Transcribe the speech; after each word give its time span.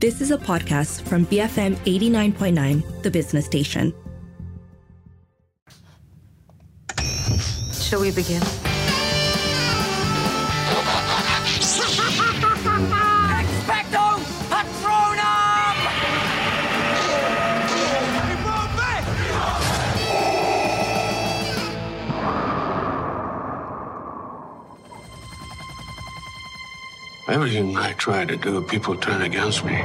This 0.00 0.22
is 0.22 0.30
a 0.30 0.38
podcast 0.38 1.02
from 1.02 1.26
BFM 1.26 1.76
89.9, 1.84 3.02
the 3.02 3.10
business 3.10 3.44
station. 3.44 3.92
Shall 7.74 8.00
we 8.00 8.10
begin? 8.10 8.40
Everything 27.30 27.76
I 27.76 27.92
try 27.92 28.24
to 28.24 28.36
do, 28.36 28.60
people 28.60 28.96
turn 28.96 29.22
against 29.22 29.64
me. 29.64 29.76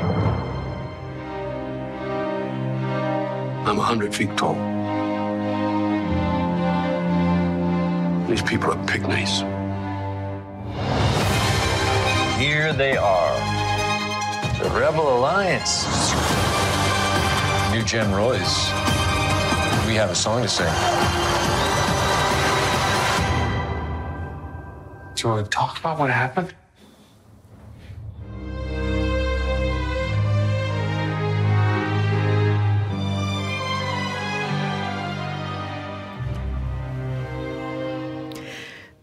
I'm 3.68 3.77
a 3.77 3.84
hundred 3.84 4.16
feet 4.16 4.35
tall. 4.35 4.55
These 8.27 8.41
people 8.41 8.71
are 8.71 8.84
pygmies. 8.88 9.45
Here 12.40 12.73
they 12.73 12.98
are. 12.98 13.35
The 14.63 14.71
Rebel 14.71 15.16
Alliance. 15.16 15.85
New 17.71 17.84
Gen 17.84 18.12
Royce. 18.12 18.70
We 19.85 19.93
have 19.93 20.09
a 20.09 20.16
song 20.16 20.41
to 20.41 20.48
sing. 20.48 20.66
Do 25.13 25.21
you 25.21 25.30
want 25.30 25.46
to 25.46 25.52
talk 25.52 25.77
about 25.80 25.99
what 25.99 26.09
happened? 26.09 26.55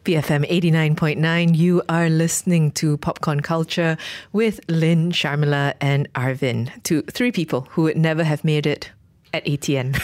BFM 0.04 0.48
89.9, 0.50 1.56
you 1.56 1.80
are 1.88 2.08
listening 2.08 2.72
to 2.72 2.96
Popcorn 2.96 3.40
Culture 3.40 3.96
with 4.32 4.58
Lynn, 4.68 5.12
Sharmila, 5.12 5.74
and 5.80 6.12
Arvin. 6.14 6.70
To 6.84 7.02
three 7.02 7.30
people 7.30 7.68
who 7.70 7.82
would 7.82 7.96
never 7.96 8.24
have 8.24 8.42
made 8.42 8.66
it 8.66 8.90
at 9.32 9.44
ATN, 9.44 9.94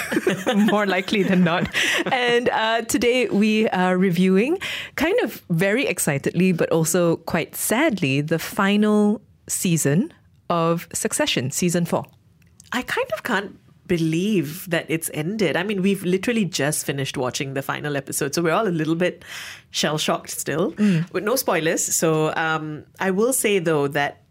more 0.71 0.87
likely 0.87 1.25
than 1.25 1.43
not. 1.43 1.69
And 2.13 2.49
uh, 2.51 2.83
today 2.83 3.27
we 3.29 3.69
are 3.71 3.99
reviewing, 3.99 4.59
kind 4.95 5.19
of 5.25 5.43
very 5.51 5.87
excitedly, 5.87 6.53
but 6.53 6.71
also 6.71 7.17
quite 7.17 7.57
sadly, 7.57 8.21
the 8.21 8.39
final 8.39 9.21
season 9.49 10.13
of 10.49 10.87
Succession, 10.93 11.51
season 11.51 11.85
four. 11.85 12.05
I 12.73 12.83
kind 12.83 13.09
of 13.15 13.25
can't 13.25 13.59
believe 13.89 14.69
that 14.71 14.87
it's 14.89 15.11
ended. 15.15 15.57
I 15.57 15.63
mean, 15.65 15.83
we've 15.83 16.05
literally 16.05 16.45
just 16.45 16.87
finished 16.87 17.17
watching 17.17 17.55
the 17.55 17.63
final 17.63 17.97
episode, 17.97 18.35
so 18.35 18.43
we're 18.43 18.53
all 18.53 18.69
a 18.69 18.71
little 18.71 18.95
bit 18.95 19.25
shell 19.71 19.99
shocked 19.99 20.31
still, 20.31 20.75
with 21.13 21.25
no 21.25 21.37
spoilers. 21.37 21.83
So 21.85 22.33
um, 22.37 22.85
I 23.01 23.11
will 23.11 23.33
say 23.33 23.59
though 23.59 23.89
that 23.89 24.23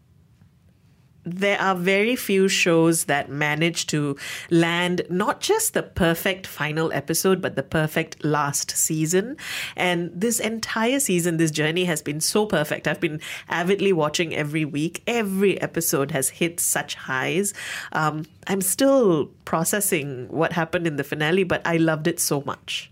there 1.32 1.60
are 1.60 1.74
very 1.74 2.16
few 2.16 2.48
shows 2.48 3.04
that 3.04 3.30
manage 3.30 3.86
to 3.88 4.16
land 4.50 5.02
not 5.10 5.40
just 5.40 5.74
the 5.74 5.82
perfect 5.82 6.46
final 6.46 6.92
episode, 6.92 7.40
but 7.40 7.56
the 7.56 7.62
perfect 7.62 8.24
last 8.24 8.70
season. 8.70 9.36
And 9.76 10.10
this 10.14 10.40
entire 10.40 11.00
season, 11.00 11.36
this 11.36 11.50
journey 11.50 11.84
has 11.84 12.02
been 12.02 12.20
so 12.20 12.46
perfect. 12.46 12.86
I've 12.86 13.00
been 13.00 13.20
avidly 13.48 13.92
watching 13.92 14.34
every 14.34 14.64
week. 14.64 15.02
Every 15.06 15.60
episode 15.60 16.10
has 16.10 16.28
hit 16.28 16.60
such 16.60 16.94
highs. 16.94 17.54
Um, 17.92 18.24
I'm 18.46 18.60
still 18.60 19.26
processing 19.44 20.28
what 20.28 20.52
happened 20.52 20.86
in 20.86 20.96
the 20.96 21.04
finale, 21.04 21.44
but 21.44 21.62
I 21.66 21.76
loved 21.76 22.06
it 22.06 22.20
so 22.20 22.42
much. 22.42 22.90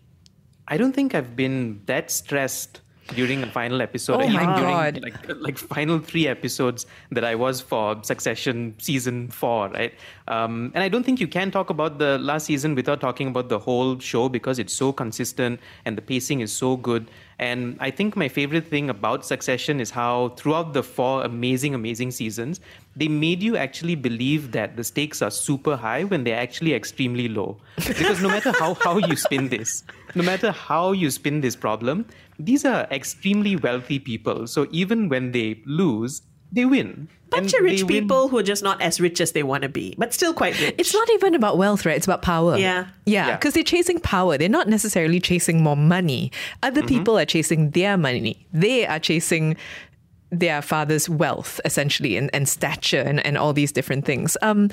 I 0.69 0.77
don't 0.77 0.93
think 0.93 1.15
I've 1.15 1.37
been 1.37 1.83
that 1.87 2.11
stressed 2.11 2.81
during 3.15 3.43
a 3.43 3.47
final 3.51 3.81
episode. 3.81 4.21
Oh 4.21 4.25
even 4.25 4.35
my 4.35 4.57
during 4.57 4.75
God. 4.75 5.03
like 5.03 5.41
like 5.41 5.59
final 5.59 5.99
three 5.99 6.27
episodes 6.27 6.87
that 7.11 7.25
I 7.25 7.35
was 7.35 7.61
for 7.61 8.03
Succession 8.03 8.75
season 8.79 9.29
four, 9.29 9.69
right? 9.69 9.95
Um, 10.29 10.73
and 10.75 10.83
I 10.83 10.89
don't 10.89 11.05
think 11.05 11.21
you 11.21 11.29
can 11.29 11.51
talk 11.51 11.71
about 11.71 11.99
the 11.99 12.19
last 12.19 12.47
season 12.47 12.75
without 12.75 13.01
talking 13.01 13.29
about 13.29 13.49
the 13.49 13.59
whole 13.59 13.99
show 13.99 14.29
because 14.29 14.59
it's 14.59 14.73
so 14.73 14.93
consistent 14.93 15.61
and 15.85 15.97
the 15.97 16.03
pacing 16.03 16.41
is 16.41 16.53
so 16.53 16.77
good. 16.77 17.11
And 17.39 17.77
I 17.81 17.91
think 17.91 18.17
my 18.17 18.29
favorite 18.29 18.67
thing 18.67 18.89
about 18.89 19.27
Succession 19.27 19.79
is 19.79 19.91
how 19.91 20.31
throughout 20.31 20.73
the 20.73 20.83
four 20.83 21.23
amazing, 21.23 21.75
amazing 21.75 22.11
seasons, 22.11 22.61
they 22.97 23.09
made 23.09 23.43
you 23.43 23.59
actually 23.59 23.95
believe 23.95 24.53
that 24.53 24.77
the 24.77 24.85
stakes 24.85 25.21
are 25.21 25.31
super 25.31 25.77
high 25.77 26.05
when 26.05 26.25
they're 26.25 26.41
actually 26.41 26.73
extremely 26.73 27.29
low. 27.29 27.59
Because 27.77 28.23
no 28.23 28.29
matter 28.29 28.53
how, 28.53 28.73
how 28.75 28.97
you 28.97 29.17
spin 29.17 29.51
this, 29.51 29.85
no 30.15 30.23
matter 30.23 30.51
how 30.51 30.93
you 30.93 31.11
spin 31.11 31.43
this 31.43 31.57
problem, 31.57 32.07
these 32.39 32.65
are 32.65 32.87
extremely 32.91 33.57
wealthy 33.57 33.99
people. 33.99 34.47
So 34.47 34.67
even 34.71 35.11
when 35.11 35.33
they 35.33 35.63
lose, 35.67 36.23
they 36.53 36.65
win. 36.65 37.09
Bunch 37.29 37.53
And 37.53 37.61
of 37.61 37.65
rich 37.65 37.79
they 37.79 37.83
win- 37.85 38.03
people 38.05 38.29
who 38.29 38.39
are 38.39 38.43
just 38.43 38.63
not 38.63 38.81
as 38.81 39.01
rich 39.01 39.21
as 39.21 39.33
they 39.33 39.43
want 39.43 39.63
to 39.65 39.69
be, 39.69 39.95
but 39.99 40.15
still 40.15 40.33
quite 40.33 40.59
rich. 40.61 40.77
It's 40.79 40.95
not 40.95 41.11
even 41.11 41.35
about 41.35 41.59
wealth, 41.59 41.85
right? 41.85 41.97
It's 41.97 42.07
about 42.07 42.23
power. 42.23 42.57
Yeah. 42.57 42.87
Yeah. 43.05 43.27
Yeah. 43.29 43.37
Because 43.37 43.55
they're 43.55 43.65
chasing 43.65 43.99
power. 43.99 44.39
They're 44.39 44.49
not 44.49 44.69
necessarily 44.69 45.19
chasing 45.19 45.61
more 45.63 45.77
money. 45.77 46.31
Other 46.63 46.83
people 46.85 47.19
are 47.19 47.25
chasing 47.25 47.71
their 47.71 47.97
money. 47.97 48.47
They 48.53 48.87
are 48.87 49.01
chasing 49.01 49.57
their 50.31 50.61
father's 50.63 51.09
wealth, 51.09 51.61
essentially, 51.65 52.17
and, 52.17 52.31
and 52.33 52.49
stature 52.49 53.01
and, 53.01 53.25
and 53.27 53.37
all 53.39 53.53
these 53.53 53.73
different 53.73 54.05
things. 54.05 54.37
Um, 54.43 54.71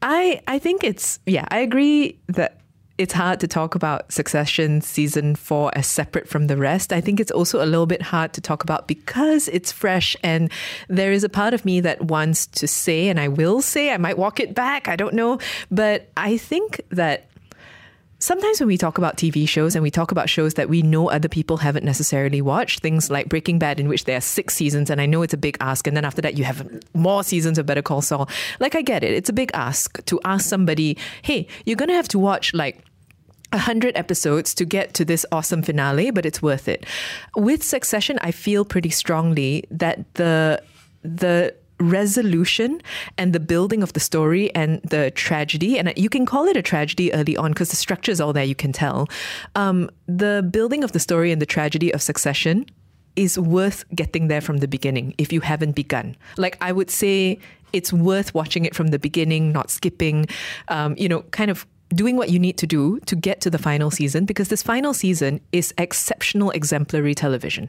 I 0.00 0.40
I 0.46 0.58
think 0.58 0.82
it's 0.84 1.18
yeah, 1.26 1.44
I 1.50 1.58
agree 1.58 2.18
that 2.28 2.58
it's 3.02 3.12
hard 3.12 3.40
to 3.40 3.48
talk 3.48 3.74
about 3.74 4.10
Succession 4.12 4.80
season 4.80 5.34
four 5.34 5.70
as 5.74 5.86
separate 5.86 6.28
from 6.28 6.46
the 6.46 6.56
rest. 6.56 6.92
I 6.92 7.00
think 7.00 7.18
it's 7.18 7.32
also 7.32 7.62
a 7.62 7.66
little 7.66 7.86
bit 7.86 8.00
hard 8.00 8.32
to 8.34 8.40
talk 8.40 8.62
about 8.62 8.86
because 8.86 9.48
it's 9.48 9.72
fresh 9.72 10.16
and 10.22 10.50
there 10.88 11.10
is 11.10 11.24
a 11.24 11.28
part 11.28 11.52
of 11.52 11.64
me 11.64 11.80
that 11.80 12.02
wants 12.02 12.46
to 12.46 12.68
say, 12.68 13.08
and 13.08 13.18
I 13.18 13.26
will 13.28 13.60
say, 13.60 13.90
I 13.90 13.96
might 13.96 14.18
walk 14.18 14.38
it 14.38 14.54
back, 14.54 14.86
I 14.86 14.94
don't 14.94 15.14
know. 15.14 15.38
But 15.70 16.10
I 16.16 16.36
think 16.36 16.80
that 16.90 17.28
sometimes 18.22 18.60
when 18.60 18.68
we 18.68 18.78
talk 18.78 18.98
about 18.98 19.16
TV 19.16 19.48
shows 19.48 19.74
and 19.74 19.82
we 19.82 19.90
talk 19.90 20.12
about 20.12 20.30
shows 20.30 20.54
that 20.54 20.68
we 20.68 20.80
know 20.80 21.10
other 21.10 21.28
people 21.28 21.56
haven't 21.56 21.84
necessarily 21.84 22.40
watched, 22.40 22.80
things 22.80 23.10
like 23.10 23.28
Breaking 23.28 23.58
Bad, 23.58 23.80
in 23.80 23.88
which 23.88 24.04
there 24.04 24.16
are 24.16 24.22
six 24.22 24.54
seasons, 24.54 24.90
and 24.90 25.00
I 25.00 25.06
know 25.06 25.22
it's 25.22 25.34
a 25.34 25.38
big 25.38 25.56
ask, 25.60 25.86
and 25.86 25.96
then 25.96 26.04
after 26.04 26.22
that 26.22 26.38
you 26.38 26.44
have 26.44 26.64
more 26.94 27.24
seasons 27.24 27.58
of 27.58 27.66
Better 27.66 27.82
Call 27.82 28.00
Saul. 28.00 28.28
Like 28.60 28.74
I 28.74 28.82
get 28.82 29.02
it, 29.02 29.12
it's 29.12 29.28
a 29.28 29.32
big 29.32 29.50
ask 29.54 30.02
to 30.04 30.20
ask 30.24 30.48
somebody, 30.48 30.96
hey, 31.22 31.48
you're 31.66 31.76
gonna 31.76 31.94
have 31.94 32.08
to 32.08 32.18
watch 32.18 32.54
like. 32.54 32.84
100 33.52 33.96
episodes 33.96 34.54
to 34.54 34.64
get 34.64 34.94
to 34.94 35.04
this 35.04 35.24
awesome 35.30 35.62
finale, 35.62 36.10
but 36.10 36.26
it's 36.26 36.42
worth 36.42 36.68
it. 36.68 36.86
With 37.36 37.62
Succession, 37.62 38.18
I 38.22 38.30
feel 38.30 38.64
pretty 38.64 38.90
strongly 38.90 39.64
that 39.70 40.14
the 40.14 40.62
the 41.02 41.54
resolution 41.82 42.80
and 43.18 43.32
the 43.32 43.40
building 43.40 43.82
of 43.82 43.92
the 43.92 44.00
story 44.00 44.54
and 44.54 44.80
the 44.82 45.10
tragedy, 45.10 45.78
and 45.78 45.92
you 45.96 46.08
can 46.08 46.24
call 46.24 46.46
it 46.46 46.56
a 46.56 46.62
tragedy 46.62 47.12
early 47.12 47.36
on 47.36 47.50
because 47.50 47.70
the 47.70 47.76
structure 47.76 48.12
is 48.12 48.20
all 48.20 48.32
there, 48.32 48.44
you 48.44 48.54
can 48.54 48.72
tell. 48.72 49.08
Um, 49.56 49.90
the 50.06 50.48
building 50.48 50.84
of 50.84 50.92
the 50.92 51.00
story 51.00 51.32
and 51.32 51.42
the 51.42 51.46
tragedy 51.46 51.92
of 51.92 52.00
Succession 52.00 52.66
is 53.16 53.38
worth 53.38 53.84
getting 53.94 54.28
there 54.28 54.40
from 54.40 54.58
the 54.58 54.68
beginning 54.68 55.14
if 55.18 55.32
you 55.32 55.40
haven't 55.40 55.72
begun. 55.72 56.16
Like, 56.36 56.56
I 56.60 56.72
would 56.72 56.90
say 56.90 57.38
it's 57.72 57.92
worth 57.92 58.34
watching 58.34 58.64
it 58.64 58.74
from 58.74 58.88
the 58.88 58.98
beginning, 58.98 59.52
not 59.52 59.70
skipping, 59.70 60.26
um, 60.68 60.94
you 60.96 61.08
know, 61.08 61.22
kind 61.30 61.50
of 61.50 61.66
doing 61.92 62.16
what 62.16 62.30
you 62.30 62.38
need 62.38 62.56
to 62.58 62.66
do 62.66 62.98
to 63.00 63.16
get 63.16 63.40
to 63.42 63.50
the 63.50 63.58
final 63.58 63.90
season 63.90 64.24
because 64.24 64.48
this 64.48 64.62
final 64.62 64.94
season 64.94 65.40
is 65.52 65.74
exceptional 65.78 66.50
exemplary 66.50 67.14
television. 67.14 67.68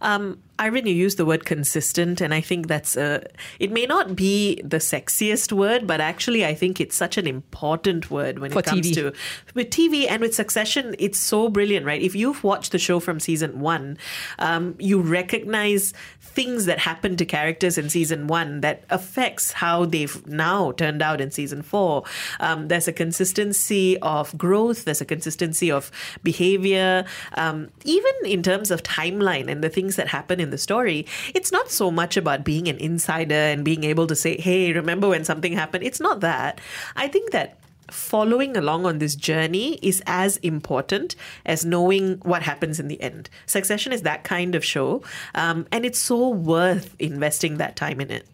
Um, 0.00 0.38
Irene, 0.60 0.86
you 0.86 0.94
used 0.94 1.18
the 1.18 1.24
word 1.26 1.44
consistent, 1.44 2.20
and 2.20 2.32
I 2.32 2.40
think 2.40 2.68
that's 2.68 2.96
a. 2.96 3.26
It 3.58 3.72
may 3.72 3.86
not 3.86 4.14
be 4.14 4.60
the 4.62 4.76
sexiest 4.76 5.50
word, 5.52 5.84
but 5.84 6.00
actually, 6.00 6.46
I 6.46 6.54
think 6.54 6.80
it's 6.80 6.94
such 6.94 7.18
an 7.18 7.26
important 7.26 8.08
word 8.08 8.38
when 8.38 8.52
For 8.52 8.60
it 8.60 8.66
comes 8.66 8.86
TV. 8.86 8.94
to 8.94 9.12
with 9.54 9.70
TV 9.70 10.08
and 10.08 10.22
with 10.22 10.32
Succession. 10.32 10.94
It's 11.00 11.18
so 11.18 11.48
brilliant, 11.48 11.86
right? 11.86 12.00
If 12.00 12.14
you've 12.14 12.44
watched 12.44 12.70
the 12.70 12.78
show 12.78 13.00
from 13.00 13.18
season 13.18 13.58
one, 13.58 13.98
um, 14.38 14.76
you 14.78 15.00
recognize 15.00 15.92
things 16.20 16.66
that 16.66 16.78
happened 16.78 17.18
to 17.18 17.24
characters 17.24 17.76
in 17.76 17.88
season 17.88 18.28
one 18.28 18.60
that 18.60 18.84
affects 18.90 19.52
how 19.52 19.84
they've 19.84 20.24
now 20.26 20.70
turned 20.72 21.02
out 21.02 21.20
in 21.20 21.32
season 21.32 21.62
four. 21.62 22.04
Um, 22.38 22.68
there's 22.68 22.86
a 22.86 22.92
consistency 22.92 23.63
of 24.02 24.36
growth. 24.36 24.84
There's 24.84 25.00
a 25.00 25.04
consistency 25.04 25.70
of 25.70 25.90
behavior, 26.22 27.04
um, 27.34 27.68
even 27.84 28.12
in 28.24 28.42
terms 28.42 28.70
of 28.70 28.82
timeline 28.82 29.48
and 29.48 29.62
the 29.62 29.68
things 29.68 29.96
that 29.96 30.08
happen 30.08 30.40
in 30.40 30.50
the 30.50 30.58
story. 30.58 31.06
It's 31.34 31.52
not 31.52 31.70
so 31.70 31.90
much 31.90 32.16
about 32.16 32.44
being 32.44 32.68
an 32.68 32.78
insider 32.78 33.34
and 33.34 33.64
being 33.64 33.84
able 33.84 34.06
to 34.06 34.16
say, 34.16 34.40
"Hey, 34.40 34.72
remember 34.72 35.08
when 35.08 35.24
something 35.24 35.52
happened?" 35.52 35.84
It's 35.84 36.00
not 36.00 36.20
that. 36.20 36.60
I 36.96 37.08
think 37.08 37.30
that 37.32 37.58
following 37.90 38.56
along 38.56 38.86
on 38.86 38.98
this 38.98 39.14
journey 39.14 39.78
is 39.82 40.02
as 40.06 40.38
important 40.38 41.16
as 41.44 41.64
knowing 41.64 42.18
what 42.22 42.42
happens 42.42 42.80
in 42.80 42.88
the 42.88 43.00
end. 43.00 43.28
Succession 43.46 43.92
is 43.92 44.02
that 44.02 44.24
kind 44.24 44.54
of 44.54 44.64
show, 44.64 45.02
um, 45.34 45.66
and 45.70 45.84
it's 45.84 45.98
so 45.98 46.28
worth 46.28 46.94
investing 46.98 47.58
that 47.58 47.76
time 47.76 48.00
in 48.00 48.10
it. 48.10 48.26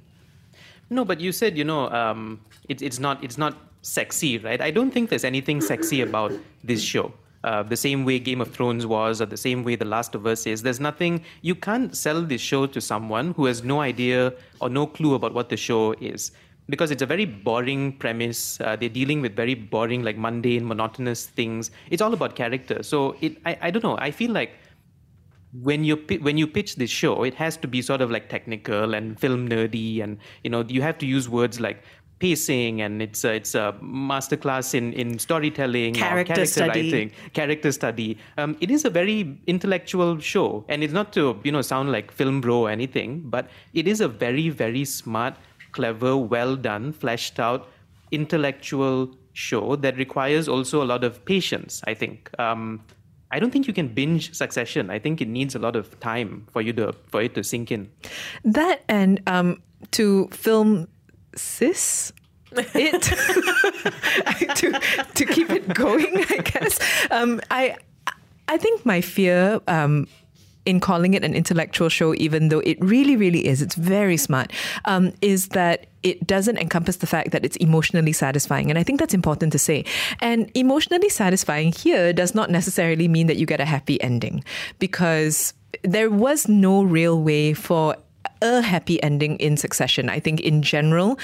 No, 0.89 1.05
but 1.05 1.21
you 1.21 1.33
said 1.33 1.57
you 1.57 1.65
know 1.65 1.89
um, 1.91 2.41
it, 2.69 2.83
it's 2.83 2.99
not 2.99 3.23
it's 3.23 3.39
not 3.39 3.57
sexy, 3.83 4.39
right? 4.39 4.61
I 4.61 4.71
don't 4.71 4.91
think 4.91 5.11
there's 5.11 5.25
anything 5.25 5.61
sexy 5.61 6.01
about 6.03 6.33
this 6.63 6.83
show. 6.83 7.13
Uh, 7.43 7.63
the 7.63 7.77
same 7.77 8.05
way 8.05 8.19
Game 8.19 8.41
of 8.41 8.53
Thrones 8.53 8.87
was, 8.87 9.23
or 9.23 9.27
the 9.27 9.37
same 9.37 9.65
way 9.65 9.75
The 9.75 9.87
Last 9.87 10.15
of 10.15 10.27
Us 10.27 10.47
is. 10.47 10.63
There's 10.63 10.81
nothing, 10.81 11.25
you 11.41 11.55
can't 11.55 11.97
sell 11.97 12.21
this 12.23 12.41
show 12.41 12.67
to 12.67 12.81
someone 12.81 13.33
who 13.33 13.47
has 13.47 13.65
no 13.65 13.81
idea 13.81 14.35
or 14.61 14.69
no 14.69 14.87
clue 14.87 15.15
about 15.15 15.33
what 15.33 15.49
the 15.49 15.57
show 15.57 15.93
is. 16.01 16.33
Because 16.69 16.91
it's 16.91 17.03
a 17.03 17.07
very 17.07 17.25
boring 17.25 17.95
premise. 17.95 18.61
Uh, 18.61 18.77
they're 18.77 18.89
dealing 18.89 19.23
with 19.23 19.35
very 19.35 19.55
boring, 19.55 20.03
like 20.03 20.17
mundane, 20.19 20.69
monotonous 20.69 21.27
things. 21.27 21.71
It's 21.91 22.03
all 22.03 22.13
about 22.13 22.37
character. 22.37 22.83
So 22.83 23.17
it, 23.21 23.39
I, 23.45 23.59
I 23.63 23.71
don't 23.71 23.83
know. 23.83 23.97
I 23.99 24.11
feel 24.11 24.31
like 24.31 24.53
when 25.53 25.83
you 25.83 25.97
when 26.21 26.39
you 26.39 26.47
pitch 26.47 26.77
this 26.77 26.91
show, 26.91 27.25
it 27.25 27.35
has 27.35 27.57
to 27.57 27.67
be 27.67 27.83
sort 27.83 28.01
of 28.01 28.11
like 28.11 28.29
technical 28.29 28.95
and 28.95 29.19
film 29.19 29.49
nerdy, 29.49 30.01
and 30.01 30.19
you 30.45 30.51
know 30.51 30.65
you 30.69 30.81
have 30.83 30.97
to 30.99 31.07
use 31.07 31.29
words 31.29 31.59
like 31.59 31.83
pacing 32.21 32.83
and 32.83 33.03
it's 33.03 33.25
a, 33.25 33.33
it's 33.33 33.55
a 33.55 33.75
masterclass 33.83 34.75
in, 34.75 34.93
in 34.93 35.19
storytelling 35.19 35.95
Character 35.95 36.35
character 36.35 36.47
study. 36.47 36.83
writing 36.83 37.13
character 37.33 37.73
study 37.73 38.19
um, 38.39 38.57
it 38.61 38.71
is 38.71 38.85
a 38.85 38.91
very 38.91 39.39
intellectual 39.47 40.19
show 40.19 40.65
and 40.69 40.85
it's 40.85 40.93
not 40.93 41.13
to 41.13 41.41
you 41.43 41.51
know 41.51 41.63
sound 41.63 41.91
like 41.91 42.13
film 42.13 42.41
bro 42.41 42.61
or 42.61 42.71
anything 42.71 43.21
but 43.25 43.49
it 43.73 43.89
is 43.89 44.01
a 44.01 44.09
very 44.09 44.51
very 44.51 44.85
smart 44.85 45.35
clever 45.73 46.17
well 46.17 46.57
done 46.57 46.93
fleshed 46.93 47.41
out 47.41 47.69
intellectual 48.13 49.11
show 49.33 49.75
that 49.77 49.97
requires 49.97 50.47
also 50.47 50.83
a 50.83 50.89
lot 50.93 51.03
of 51.03 51.25
patience 51.25 51.81
i 51.87 51.95
think 51.95 52.31
um, 52.39 52.81
I 53.33 53.39
don't 53.39 53.53
think 53.53 53.69
you 53.69 53.73
can 53.73 53.87
binge 53.89 54.35
Succession. 54.35 54.91
I 54.91 54.99
think 54.99 55.21
it 55.21 55.29
needs 55.29 55.55
a 55.55 55.61
lot 55.61 55.77
of 55.77 55.99
time 56.01 56.47
for 56.51 56.61
you 56.61 56.73
to 56.75 56.93
for 57.07 57.23
it 57.23 57.35
to 57.37 57.45
sink 57.45 57.71
in. 57.71 57.89
That 58.45 58.83
and 58.89 59.23
um, 59.29 59.63
to 59.93 60.29
film 60.33 60.89
cis 61.35 62.13
it 62.53 63.03
to 64.57 64.81
to 65.15 65.27
keep 65.27 65.51
it 65.51 65.73
going. 65.73 66.25
I 66.31 66.39
guess 66.39 66.79
um, 67.11 67.41
I 67.51 67.77
I 68.49 68.57
think 68.59 68.85
my 68.85 69.01
fear. 69.01 69.61
Um, 69.67 70.09
in 70.67 70.79
calling 70.79 71.15
it 71.15 71.25
an 71.25 71.35
intellectual 71.35 71.89
show, 71.89 72.15
even 72.17 72.51
though 72.51 72.61
it 72.61 72.77
really, 72.81 73.17
really 73.17 73.47
is, 73.47 73.63
it's 73.63 73.75
very 73.75 74.19
smart, 74.19 74.53
um, 74.85 75.11
is 75.23 75.49
that 75.49 75.87
it 76.03 76.27
doesn't 76.27 76.59
encompass 76.59 76.97
the 76.97 77.07
fact 77.07 77.31
that 77.31 77.47
it's 77.47 77.57
emotionally 77.57 78.13
satisfying. 78.13 78.69
And 78.69 78.79
I 78.79 78.83
think 78.83 79.01
that's 79.01 79.15
important 79.15 79.53
to 79.53 79.59
say. 79.59 79.87
And 80.21 80.51
emotionally 80.55 81.09
satisfying 81.09 81.73
here 81.73 82.13
does 82.13 82.35
not 82.35 82.51
necessarily 82.51 83.09
mean 83.09 83.27
that 83.27 83.39
you 83.39 83.47
get 83.47 83.59
a 83.61 83.65
happy 83.65 84.01
ending 84.03 84.45
because 84.79 85.55
there 85.83 86.11
was 86.11 86.47
no 86.47 86.83
real 86.83 87.23
way 87.23 87.55
for 87.55 87.97
a 88.43 88.61
happy 88.61 89.03
ending 89.03 89.37
in 89.37 89.57
succession. 89.57 90.09
I 90.09 90.21
think 90.21 90.41
in 90.41 90.63
general, 90.63 91.19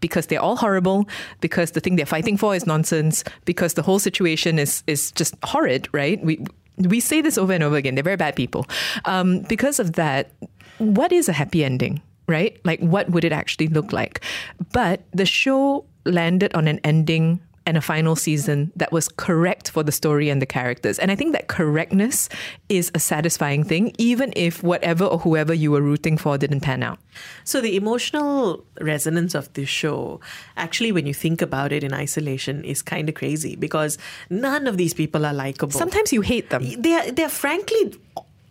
because 0.00 0.26
they're 0.26 0.40
all 0.40 0.56
horrible, 0.56 1.08
because 1.40 1.72
the 1.72 1.80
thing 1.80 1.96
they're 1.96 2.06
fighting 2.06 2.36
for 2.36 2.54
is 2.54 2.66
nonsense, 2.66 3.24
because 3.44 3.74
the 3.74 3.82
whole 3.82 3.98
situation 3.98 4.58
is 4.58 4.82
is 4.86 5.12
just 5.12 5.34
horrid, 5.44 5.88
right? 5.92 6.22
We 6.24 6.44
we 6.78 7.00
say 7.00 7.20
this 7.20 7.36
over 7.36 7.52
and 7.52 7.62
over 7.62 7.76
again. 7.76 7.94
They're 7.94 8.04
very 8.04 8.16
bad 8.16 8.36
people. 8.36 8.66
Um, 9.04 9.40
because 9.40 9.78
of 9.78 9.92
that, 9.92 10.30
what 10.78 11.12
is 11.12 11.28
a 11.28 11.32
happy 11.32 11.64
ending? 11.64 12.02
Right? 12.26 12.60
Like, 12.64 12.78
what 12.78 13.10
would 13.10 13.24
it 13.24 13.32
actually 13.32 13.66
look 13.66 13.92
like? 13.92 14.20
But 14.72 15.02
the 15.10 15.26
show 15.26 15.84
landed 16.04 16.54
on 16.54 16.68
an 16.68 16.78
ending 16.84 17.40
and 17.66 17.76
a 17.76 17.80
final 17.80 18.16
season 18.16 18.72
that 18.76 18.90
was 18.90 19.08
correct 19.08 19.70
for 19.70 19.82
the 19.82 19.92
story 19.92 20.28
and 20.28 20.40
the 20.40 20.46
characters. 20.46 20.98
And 20.98 21.10
I 21.10 21.14
think 21.14 21.32
that 21.32 21.48
correctness 21.48 22.28
is 22.68 22.90
a 22.94 22.98
satisfying 22.98 23.64
thing, 23.64 23.92
even 23.98 24.32
if 24.34 24.62
whatever 24.62 25.04
or 25.04 25.18
whoever 25.18 25.52
you 25.52 25.70
were 25.70 25.82
rooting 25.82 26.16
for 26.16 26.38
didn't 26.38 26.60
pan 26.60 26.82
out. 26.82 26.98
So 27.44 27.60
the 27.60 27.76
emotional 27.76 28.64
resonance 28.80 29.34
of 29.34 29.52
this 29.52 29.68
show, 29.68 30.20
actually, 30.56 30.92
when 30.92 31.06
you 31.06 31.14
think 31.14 31.42
about 31.42 31.72
it 31.72 31.84
in 31.84 31.92
isolation, 31.92 32.64
is 32.64 32.82
kind 32.82 33.08
of 33.08 33.14
crazy 33.14 33.56
because 33.56 33.98
none 34.30 34.66
of 34.66 34.76
these 34.76 34.94
people 34.94 35.26
are 35.26 35.34
likable. 35.34 35.72
Sometimes 35.72 36.12
you 36.12 36.22
hate 36.22 36.50
them. 36.50 36.64
they're 36.78 37.12
they're 37.12 37.28
frankly 37.28 37.94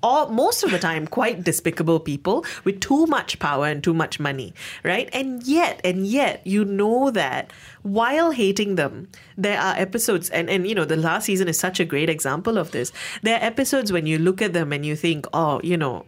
all, 0.02 0.30
most 0.30 0.64
of 0.64 0.72
the 0.72 0.80
time 0.80 1.08
quite 1.08 1.44
despicable 1.44 2.00
people 2.00 2.46
with 2.64 2.80
too 2.80 3.06
much 3.08 3.40
power 3.40 3.66
and 3.68 3.84
too 3.84 3.94
much 3.94 4.20
money 4.20 4.54
right 4.84 5.10
and 5.14 5.44
yet 5.44 5.82
and 5.84 6.08
yet 6.08 6.46
you 6.46 6.64
know 6.66 7.12
that 7.12 7.52
while 7.84 8.32
hating 8.32 8.76
them 8.76 9.10
there 9.38 9.60
are 9.60 9.76
episodes 9.76 10.30
and 10.30 10.50
and 10.50 10.68
you 10.68 10.76
know 10.76 10.86
the 10.86 10.96
last 10.96 11.26
season 11.26 11.48
is 11.48 11.60
such 11.60 11.80
a 11.80 11.86
great 11.86 12.10
example 12.10 12.58
of 12.58 12.72
this 12.72 12.92
there 13.24 13.36
are 13.36 13.44
episodes 13.44 13.92
when 13.92 14.06
you 14.06 14.18
look 14.18 14.42
at 14.42 14.54
them 14.54 14.72
and 14.72 14.86
you 14.86 14.96
think 14.96 15.26
oh 15.34 15.60
you 15.64 15.78
know 15.78 16.06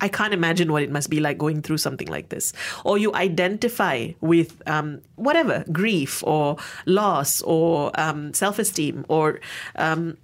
I 0.00 0.08
can't 0.08 0.32
imagine 0.32 0.70
what 0.70 0.84
it 0.84 0.90
must 0.92 1.10
be 1.10 1.18
like 1.18 1.38
going 1.38 1.62
through 1.62 1.78
something 1.78 2.06
like 2.06 2.28
this. 2.28 2.52
Or 2.84 2.98
you 2.98 3.12
identify 3.14 4.12
with 4.20 4.62
um, 4.68 5.00
whatever, 5.16 5.64
grief 5.72 6.22
or 6.24 6.56
loss 6.86 7.42
or 7.42 7.90
um, 8.00 8.32
self 8.32 8.60
esteem 8.60 9.04
or 9.08 9.40
um, 9.74 10.16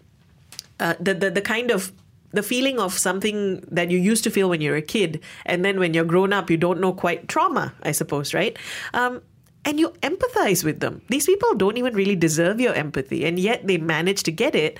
uh, 0.78 0.94
the, 1.00 1.14
the, 1.14 1.30
the 1.30 1.40
kind 1.40 1.70
of 1.70 1.92
the 2.34 2.42
feeling 2.42 2.78
of 2.78 2.92
something 2.92 3.64
that 3.70 3.90
you 3.90 3.98
used 3.98 4.24
to 4.24 4.30
feel 4.30 4.48
when 4.48 4.60
you're 4.60 4.76
a 4.76 4.82
kid, 4.82 5.20
and 5.46 5.64
then 5.64 5.78
when 5.78 5.94
you're 5.94 6.04
grown 6.04 6.32
up, 6.32 6.50
you 6.50 6.56
don't 6.56 6.80
know 6.80 6.92
quite 6.92 7.28
trauma, 7.28 7.72
I 7.82 7.92
suppose, 7.92 8.34
right? 8.34 8.56
Um, 8.92 9.22
and 9.64 9.80
you 9.80 9.90
empathize 10.02 10.64
with 10.64 10.80
them. 10.80 11.00
These 11.08 11.26
people 11.26 11.54
don't 11.54 11.78
even 11.78 11.94
really 11.94 12.16
deserve 12.16 12.60
your 12.60 12.74
empathy, 12.74 13.24
and 13.24 13.38
yet 13.38 13.66
they 13.66 13.78
manage 13.78 14.22
to 14.24 14.32
get 14.32 14.54
it. 14.54 14.78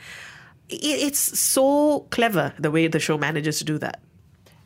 It's 0.68 1.18
so 1.38 2.06
clever 2.10 2.52
the 2.58 2.70
way 2.70 2.86
the 2.88 2.98
show 3.00 3.16
manages 3.18 3.58
to 3.58 3.64
do 3.64 3.78
that. 3.78 4.00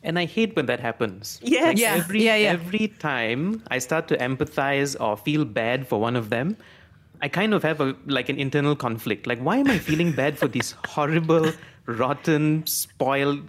And 0.01 0.17
I 0.17 0.25
hate 0.25 0.55
when 0.55 0.65
that 0.67 0.79
happens. 0.79 1.39
Yes. 1.43 1.63
Like 1.67 1.77
Yeah, 1.77 1.95
Every, 1.95 2.23
yeah, 2.23 2.35
yeah. 2.35 2.51
every 2.51 2.87
time 2.99 3.63
I 3.67 3.79
start 3.79 4.07
to 4.09 4.17
empathize 4.17 4.95
or 4.99 5.17
feel 5.17 5.43
bad 5.43 5.87
for 5.87 5.99
one 5.99 6.15
of 6.15 6.29
them, 6.29 6.55
I 7.21 7.27
kind 7.27 7.53
of 7.53 7.63
have 7.63 7.81
a 7.81 7.95
like 8.05 8.29
an 8.29 8.39
internal 8.39 8.75
conflict. 8.75 9.27
Like, 9.27 9.39
why 9.39 9.57
am 9.57 9.67
I 9.67 9.77
feeling 9.77 10.13
bad 10.13 10.37
for 10.37 10.47
these 10.47 10.73
horrible, 10.87 11.51
rotten, 11.89 12.65
spoiled, 12.67 13.41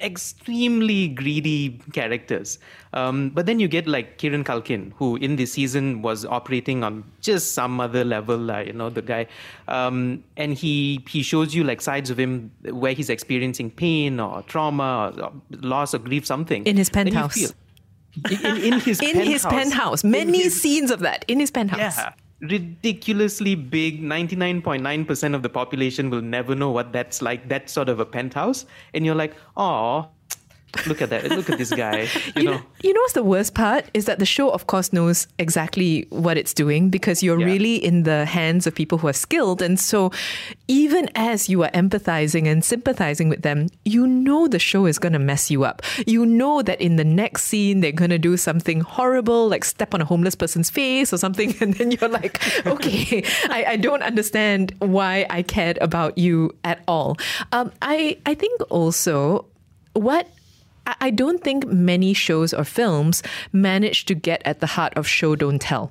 extremely 0.00 1.08
greedy 1.08 1.80
characters? 1.92 2.58
Um, 2.92 3.30
but 3.30 3.46
then 3.46 3.60
you 3.60 3.68
get 3.68 3.86
like 3.86 4.18
Kieran 4.18 4.44
Culkin, 4.44 4.92
who 4.96 5.16
in 5.16 5.36
this 5.36 5.52
season 5.52 6.02
was 6.02 6.24
operating 6.24 6.82
on 6.84 7.04
just 7.20 7.52
some 7.54 7.80
other 7.80 8.04
level. 8.04 8.50
Uh, 8.50 8.60
you 8.60 8.72
know, 8.72 8.88
the 8.90 9.02
guy, 9.02 9.26
um, 9.68 10.24
and 10.36 10.54
he 10.54 11.04
he 11.08 11.22
shows 11.22 11.54
you 11.54 11.64
like 11.64 11.80
sides 11.80 12.08
of 12.10 12.18
him 12.18 12.50
where 12.70 12.92
he's 12.94 13.10
experiencing 13.10 13.70
pain 13.70 14.18
or 14.20 14.42
trauma 14.42 15.12
or, 15.16 15.24
or 15.24 15.32
loss 15.50 15.94
or 15.94 15.98
grief, 15.98 16.24
something 16.26 16.64
In 16.66 16.76
his 16.76 16.88
penthouse. 16.90 17.36
in, 17.36 18.56
in 18.56 18.80
his 18.80 19.00
in 19.02 19.12
penthouse. 19.12 19.26
his 19.26 19.46
penthouse. 19.46 20.04
Many 20.04 20.44
his- 20.44 20.60
scenes 20.60 20.90
of 20.90 21.00
that 21.00 21.24
in 21.28 21.38
his 21.40 21.50
penthouse. 21.50 21.96
yeah. 21.98 22.12
Ridiculously 22.40 23.54
big, 23.54 24.02
99.9% 24.02 25.34
of 25.34 25.42
the 25.42 25.48
population 25.48 26.10
will 26.10 26.20
never 26.20 26.54
know 26.54 26.70
what 26.70 26.92
that's 26.92 27.22
like, 27.22 27.48
that 27.48 27.70
sort 27.70 27.88
of 27.88 27.98
a 27.98 28.04
penthouse. 28.04 28.66
And 28.92 29.06
you're 29.06 29.14
like, 29.14 29.34
oh, 29.56 30.10
look 30.86 31.00
at 31.00 31.10
that. 31.10 31.30
Look 31.30 31.48
at 31.50 31.58
this 31.58 31.72
guy. 31.72 32.06
You, 32.36 32.42
You 32.42 32.44
know, 32.44 32.52
know, 32.56 32.62
you 32.82 32.92
know 32.92 33.00
what's 33.00 33.14
the 33.14 33.22
worst 33.24 33.54
part 33.54 33.84
is 33.94 34.04
that 34.04 34.18
the 34.18 34.26
show, 34.26 34.50
of 34.50 34.66
course, 34.66 34.92
knows 34.92 35.26
exactly 35.38 36.06
what 36.10 36.36
it's 36.36 36.52
doing 36.52 36.90
because 36.90 37.22
you're 37.22 37.38
Yeah. 37.40 37.46
really 37.46 37.76
in 37.76 38.02
the 38.02 38.24
hands 38.26 38.66
of 38.66 38.74
people 38.74 38.98
who 38.98 39.08
are 39.08 39.12
skilled. 39.14 39.62
And 39.62 39.80
so, 39.80 40.10
even 40.68 41.08
as 41.14 41.48
you 41.48 41.62
are 41.64 41.70
empathizing 41.70 42.46
and 42.46 42.62
sympathizing 42.64 43.28
with 43.28 43.42
them, 43.42 43.68
you 43.84 44.06
know 44.06 44.48
the 44.48 44.58
show 44.58 44.86
is 44.86 44.98
going 44.98 45.12
to 45.14 45.18
mess 45.18 45.50
you 45.50 45.64
up. 45.64 45.82
You 46.06 46.26
know 46.26 46.62
that 46.62 46.80
in 46.80 46.96
the 46.96 47.04
next 47.04 47.44
scene, 47.44 47.80
they're 47.80 47.92
going 47.92 48.10
to 48.10 48.18
do 48.18 48.36
something 48.36 48.80
horrible, 48.80 49.48
like 49.48 49.64
step 49.64 49.94
on 49.94 50.00
a 50.00 50.04
homeless 50.04 50.34
person's 50.34 50.68
face 50.70 51.12
or 51.12 51.18
something. 51.18 51.54
And 51.60 51.74
then 51.74 51.90
you're 51.90 52.10
like, 52.10 52.36
okay, 52.66 53.24
I, 53.48 53.64
I 53.64 53.76
don't 53.76 54.02
understand 54.02 54.74
why 54.80 55.26
I 55.30 55.42
cared 55.42 55.78
about 55.80 56.18
you 56.18 56.54
at 56.64 56.82
all. 56.86 57.16
Um, 57.52 57.72
I, 57.82 58.18
I 58.26 58.34
think 58.34 58.60
also 58.70 59.46
what 59.94 60.28
I 61.00 61.10
don't 61.10 61.42
think 61.42 61.66
many 61.66 62.14
shows 62.14 62.54
or 62.54 62.64
films 62.64 63.22
manage 63.52 64.04
to 64.06 64.14
get 64.14 64.42
at 64.44 64.60
the 64.60 64.66
heart 64.66 64.94
of 64.96 65.06
show 65.08 65.36
don't 65.36 65.60
tell. 65.60 65.90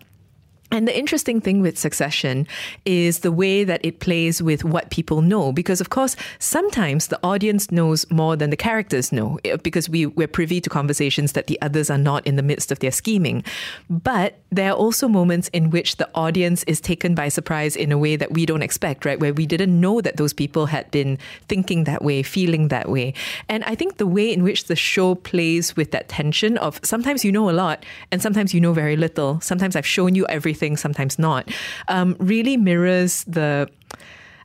And 0.71 0.87
the 0.87 0.97
interesting 0.97 1.39
thing 1.41 1.61
with 1.61 1.77
Succession 1.77 2.47
is 2.85 3.19
the 3.19 3.31
way 3.31 3.63
that 3.63 3.85
it 3.85 3.99
plays 3.99 4.41
with 4.41 4.63
what 4.63 4.89
people 4.89 5.21
know. 5.21 5.51
Because, 5.51 5.79
of 5.79 5.89
course, 5.89 6.15
sometimes 6.39 7.07
the 7.07 7.19
audience 7.23 7.71
knows 7.71 8.09
more 8.09 8.35
than 8.35 8.49
the 8.49 8.57
characters 8.57 9.11
know 9.11 9.39
eh, 9.45 9.57
because 9.57 9.87
we, 9.87 10.07
we're 10.07 10.27
privy 10.27 10.59
to 10.61 10.69
conversations 10.69 11.33
that 11.33 11.47
the 11.47 11.61
others 11.61 11.89
are 11.89 11.97
not 11.97 12.25
in 12.25 12.35
the 12.35 12.43
midst 12.43 12.71
of 12.71 12.79
their 12.79 12.91
scheming. 12.91 13.43
But 13.89 14.39
there 14.51 14.71
are 14.71 14.75
also 14.75 15.07
moments 15.07 15.49
in 15.49 15.69
which 15.69 15.97
the 15.97 16.09
audience 16.15 16.63
is 16.63 16.81
taken 16.81 17.13
by 17.13 17.29
surprise 17.29 17.75
in 17.75 17.91
a 17.91 17.97
way 17.97 18.15
that 18.15 18.31
we 18.31 18.45
don't 18.45 18.63
expect, 18.63 19.05
right? 19.05 19.19
Where 19.19 19.33
we 19.33 19.45
didn't 19.45 19.79
know 19.79 20.01
that 20.01 20.17
those 20.17 20.33
people 20.33 20.65
had 20.65 20.89
been 20.91 21.19
thinking 21.47 21.83
that 21.83 22.03
way, 22.03 22.23
feeling 22.23 22.69
that 22.69 22.89
way. 22.89 23.13
And 23.49 23.63
I 23.65 23.75
think 23.75 23.97
the 23.97 24.07
way 24.07 24.33
in 24.33 24.43
which 24.43 24.65
the 24.65 24.75
show 24.75 25.15
plays 25.15 25.75
with 25.75 25.91
that 25.91 26.09
tension 26.09 26.57
of 26.57 26.79
sometimes 26.83 27.23
you 27.23 27.31
know 27.31 27.49
a 27.49 27.51
lot 27.51 27.85
and 28.11 28.21
sometimes 28.21 28.53
you 28.53 28.61
know 28.61 28.73
very 28.73 28.95
little. 28.95 29.39
Sometimes 29.41 29.75
I've 29.75 29.85
shown 29.85 30.15
you 30.15 30.25
everything, 30.27 30.54
sometimes 30.77 31.19
not. 31.19 31.49
Um, 31.87 32.15
really 32.19 32.57
mirrors 32.57 33.23
the. 33.25 33.69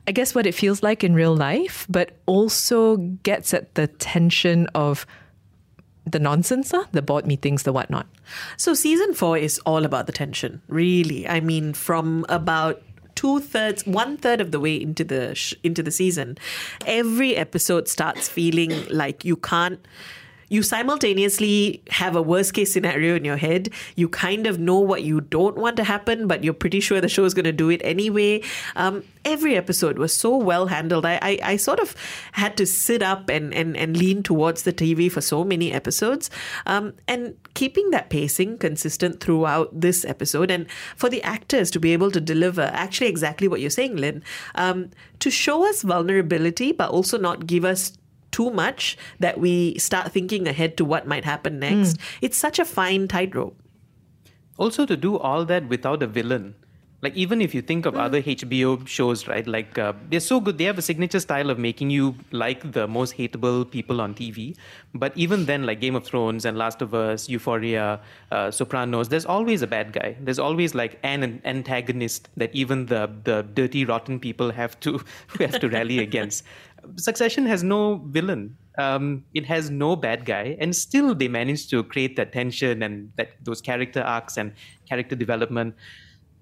I 0.07 0.11
guess 0.11 0.33
what 0.33 0.47
it 0.47 0.55
feels 0.55 0.81
like 0.81 1.03
in 1.03 1.13
real 1.13 1.35
life, 1.35 1.85
but 1.87 2.17
also 2.25 2.97
gets 2.97 3.53
at 3.53 3.75
the 3.75 3.85
tension 3.85 4.65
of 4.73 5.05
the 6.05 6.19
nonsense, 6.19 6.73
uh, 6.73 6.85
the 6.91 7.03
board 7.03 7.27
meetings, 7.27 7.63
the 7.63 7.71
whatnot. 7.71 8.07
So 8.57 8.73
season 8.73 9.13
four 9.13 9.37
is 9.37 9.59
all 9.59 9.85
about 9.85 10.07
the 10.07 10.11
tension, 10.11 10.61
really. 10.67 11.27
I 11.27 11.39
mean, 11.39 11.73
from 11.73 12.25
about 12.29 12.81
two 13.15 13.39
thirds, 13.39 13.85
one 13.85 14.17
third 14.17 14.41
of 14.41 14.51
the 14.51 14.59
way 14.59 14.81
into 14.81 15.03
the 15.03 15.35
sh- 15.35 15.53
into 15.63 15.83
the 15.83 15.91
season, 15.91 16.37
every 16.85 17.35
episode 17.35 17.87
starts 17.87 18.27
feeling 18.27 18.87
like 18.89 19.23
you 19.23 19.35
can't. 19.35 19.85
You 20.51 20.63
simultaneously 20.63 21.81
have 21.91 22.17
a 22.17 22.21
worst 22.21 22.53
case 22.53 22.73
scenario 22.73 23.15
in 23.15 23.23
your 23.23 23.37
head. 23.37 23.69
You 23.95 24.09
kind 24.09 24.45
of 24.45 24.59
know 24.59 24.79
what 24.79 25.01
you 25.01 25.21
don't 25.21 25.55
want 25.55 25.77
to 25.77 25.85
happen, 25.85 26.27
but 26.27 26.43
you're 26.43 26.53
pretty 26.53 26.81
sure 26.81 26.99
the 26.99 27.07
show 27.07 27.23
is 27.23 27.33
going 27.33 27.45
to 27.45 27.53
do 27.53 27.69
it 27.69 27.79
anyway. 27.85 28.43
Um, 28.75 29.03
every 29.23 29.55
episode 29.55 29.97
was 29.97 30.13
so 30.13 30.35
well 30.35 30.67
handled. 30.67 31.05
I, 31.05 31.19
I, 31.21 31.39
I 31.41 31.55
sort 31.55 31.79
of 31.79 31.95
had 32.33 32.57
to 32.57 32.65
sit 32.65 33.01
up 33.01 33.29
and, 33.29 33.53
and, 33.53 33.77
and 33.77 33.95
lean 33.95 34.23
towards 34.23 34.63
the 34.63 34.73
TV 34.73 35.09
for 35.09 35.21
so 35.21 35.45
many 35.45 35.71
episodes. 35.71 36.29
Um, 36.65 36.95
and 37.07 37.35
keeping 37.53 37.91
that 37.91 38.09
pacing 38.09 38.57
consistent 38.57 39.21
throughout 39.21 39.69
this 39.79 40.03
episode, 40.03 40.51
and 40.51 40.69
for 40.97 41.07
the 41.07 41.23
actors 41.23 41.71
to 41.71 41.79
be 41.79 41.93
able 41.93 42.11
to 42.11 42.19
deliver 42.19 42.63
actually 42.73 43.07
exactly 43.07 43.47
what 43.47 43.61
you're 43.61 43.69
saying, 43.69 43.95
Lynn, 43.95 44.21
um, 44.55 44.89
to 45.19 45.31
show 45.31 45.65
us 45.65 45.81
vulnerability, 45.81 46.73
but 46.73 46.89
also 46.89 47.17
not 47.17 47.47
give 47.47 47.63
us 47.63 47.93
too 48.31 48.49
much 48.49 48.97
that 49.19 49.39
we 49.39 49.77
start 49.77 50.11
thinking 50.11 50.47
ahead 50.47 50.77
to 50.77 50.85
what 50.85 51.07
might 51.07 51.25
happen 51.25 51.59
next. 51.59 51.97
It's 52.21 52.37
such 52.37 52.59
a 52.59 52.65
fine 52.65 53.07
tightrope. 53.07 53.57
Also, 54.57 54.85
to 54.85 54.95
do 54.95 55.17
all 55.17 55.45
that 55.45 55.67
without 55.69 56.03
a 56.03 56.07
villain. 56.07 56.55
Like, 57.01 57.15
even 57.15 57.41
if 57.41 57.55
you 57.55 57.63
think 57.63 57.87
of 57.87 57.95
other 57.95 58.21
HBO 58.21 58.87
shows, 58.87 59.27
right? 59.27 59.47
Like, 59.47 59.75
uh, 59.79 59.93
they're 60.11 60.19
so 60.19 60.39
good. 60.39 60.59
They 60.59 60.65
have 60.65 60.77
a 60.77 60.83
signature 60.83 61.19
style 61.19 61.49
of 61.49 61.57
making 61.57 61.89
you 61.89 62.15
like 62.29 62.73
the 62.73 62.87
most 62.87 63.17
hateable 63.17 63.69
people 63.69 63.99
on 63.99 64.13
TV. 64.13 64.55
But 64.93 65.11
even 65.17 65.45
then, 65.45 65.65
like 65.65 65.81
Game 65.81 65.95
of 65.95 66.05
Thrones 66.05 66.45
and 66.45 66.59
Last 66.59 66.79
of 66.79 66.93
Us, 66.93 67.27
Euphoria, 67.27 67.99
uh, 68.31 68.51
Sopranos, 68.51 69.09
there's 69.09 69.25
always 69.25 69.63
a 69.63 69.67
bad 69.67 69.93
guy. 69.93 70.15
There's 70.19 70.37
always 70.37 70.75
like 70.75 70.99
an, 71.01 71.23
an 71.23 71.41
antagonist 71.43 72.29
that 72.37 72.53
even 72.53 72.85
the, 72.85 73.09
the 73.23 73.47
dirty, 73.51 73.83
rotten 73.83 74.19
people 74.19 74.51
have 74.51 74.79
to 74.81 75.01
have 75.39 75.59
to 75.59 75.69
rally 75.69 75.97
against. 75.97 76.43
Succession 76.97 77.45
has 77.45 77.63
no 77.63 77.97
villain. 78.07 78.57
Um, 78.77 79.25
it 79.33 79.45
has 79.45 79.69
no 79.69 79.95
bad 79.95 80.25
guy, 80.25 80.55
and 80.59 80.75
still 80.75 81.13
they 81.13 81.27
manage 81.27 81.67
to 81.69 81.83
create 81.83 82.15
that 82.15 82.31
tension 82.31 82.81
and 82.83 83.11
that 83.17 83.29
those 83.43 83.61
character 83.61 84.01
arcs 84.01 84.37
and 84.37 84.53
character 84.87 85.15
development. 85.15 85.75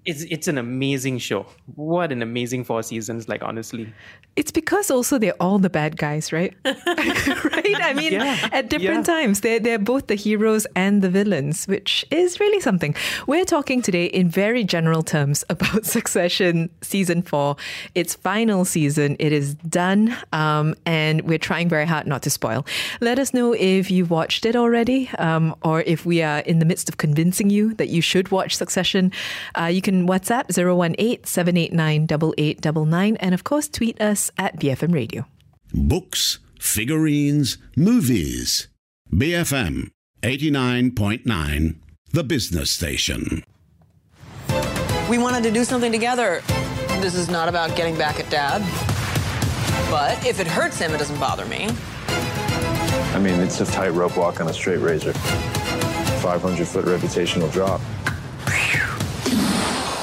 It's 0.06 0.22
it's 0.22 0.48
an 0.48 0.56
amazing 0.58 1.18
show. 1.18 1.46
What 1.74 2.10
an 2.10 2.22
amazing 2.22 2.64
four 2.64 2.82
seasons! 2.82 3.28
Like 3.28 3.42
honestly, 3.42 3.92
It's 4.36 4.50
because 4.50 4.90
also 4.90 5.18
they're 5.18 5.34
all 5.40 5.58
the 5.58 5.68
bad 5.68 5.96
guys, 5.98 6.32
right? 6.32 6.54
right? 6.64 7.76
I 7.82 7.92
mean, 7.94 8.12
Yeah. 8.12 8.48
at 8.52 8.70
different 8.70 9.06
Yeah. 9.06 9.14
times, 9.14 9.40
they're, 9.40 9.60
they're 9.60 9.78
both 9.78 10.06
the 10.06 10.14
heroes 10.14 10.66
and 10.76 11.02
the 11.02 11.10
villains, 11.10 11.66
which 11.66 12.06
is 12.10 12.40
really 12.40 12.60
something. 12.60 12.94
We're 13.26 13.44
talking 13.44 13.82
today 13.82 14.06
in 14.06 14.28
very 14.30 14.64
general 14.64 15.02
terms 15.02 15.44
about 15.50 15.84
Succession 15.84 16.70
Season 16.80 17.22
4, 17.22 17.56
its 17.94 18.14
final 18.14 18.64
season. 18.64 19.16
It 19.18 19.32
is 19.32 19.54
done, 19.68 20.16
um, 20.32 20.74
and 20.86 21.22
we're 21.22 21.38
trying 21.38 21.68
very 21.68 21.86
hard 21.86 22.06
not 22.06 22.22
to 22.22 22.30
spoil. 22.30 22.64
Let 23.00 23.18
us 23.18 23.34
know 23.34 23.52
if 23.52 23.90
you've 23.90 24.10
watched 24.10 24.46
it 24.46 24.56
already, 24.56 25.10
um, 25.18 25.54
or 25.62 25.82
if 25.82 26.06
we 26.06 26.22
are 26.22 26.38
in 26.40 26.60
the 26.60 26.64
midst 26.64 26.88
of 26.88 26.96
convincing 26.96 27.50
you 27.50 27.74
that 27.74 27.88
you 27.88 28.00
should 28.00 28.30
watch 28.30 28.56
Succession. 28.56 29.12
Uh, 29.58 29.64
you 29.66 29.82
can 29.82 29.89
WhatsApp 30.06 30.56
018 30.56 31.24
789 31.24 32.04
8899, 32.04 33.16
and 33.16 33.34
of 33.34 33.44
course, 33.44 33.68
tweet 33.68 34.00
us 34.00 34.30
at 34.38 34.58
BFM 34.58 34.94
Radio. 34.94 35.26
Books, 35.72 36.38
figurines, 36.58 37.58
movies. 37.76 38.68
BFM 39.12 39.90
89.9, 40.22 41.76
the 42.12 42.24
business 42.24 42.70
station. 42.70 43.42
We 45.08 45.18
wanted 45.18 45.42
to 45.44 45.50
do 45.50 45.64
something 45.64 45.90
together. 45.90 46.42
This 47.00 47.14
is 47.14 47.28
not 47.28 47.48
about 47.48 47.74
getting 47.74 47.96
back 47.96 48.20
at 48.20 48.30
Dad. 48.30 48.60
But 49.90 50.24
if 50.24 50.38
it 50.38 50.46
hurts 50.46 50.78
him, 50.78 50.94
it 50.94 50.98
doesn't 50.98 51.18
bother 51.18 51.44
me. 51.46 51.68
I 52.08 53.18
mean, 53.18 53.40
it's 53.40 53.60
a 53.60 53.66
tightrope 53.66 54.16
walk 54.16 54.40
on 54.40 54.46
a 54.48 54.52
straight 54.52 54.78
razor. 54.78 55.12
500 55.12 56.68
foot 56.68 56.84
reputational 56.84 57.50
drop. 57.50 57.80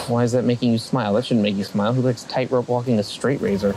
Why 0.07 0.23
is 0.23 0.31
that 0.31 0.43
making 0.45 0.71
you 0.71 0.77
smile? 0.77 1.13
That 1.13 1.25
shouldn't 1.25 1.43
make 1.43 1.55
you 1.55 1.63
smile. 1.63 1.93
Who 1.93 2.01
likes 2.01 2.23
tightrope 2.23 2.67
walking 2.69 2.97
a 2.99 3.03
straight 3.03 3.41
razor? 3.41 3.75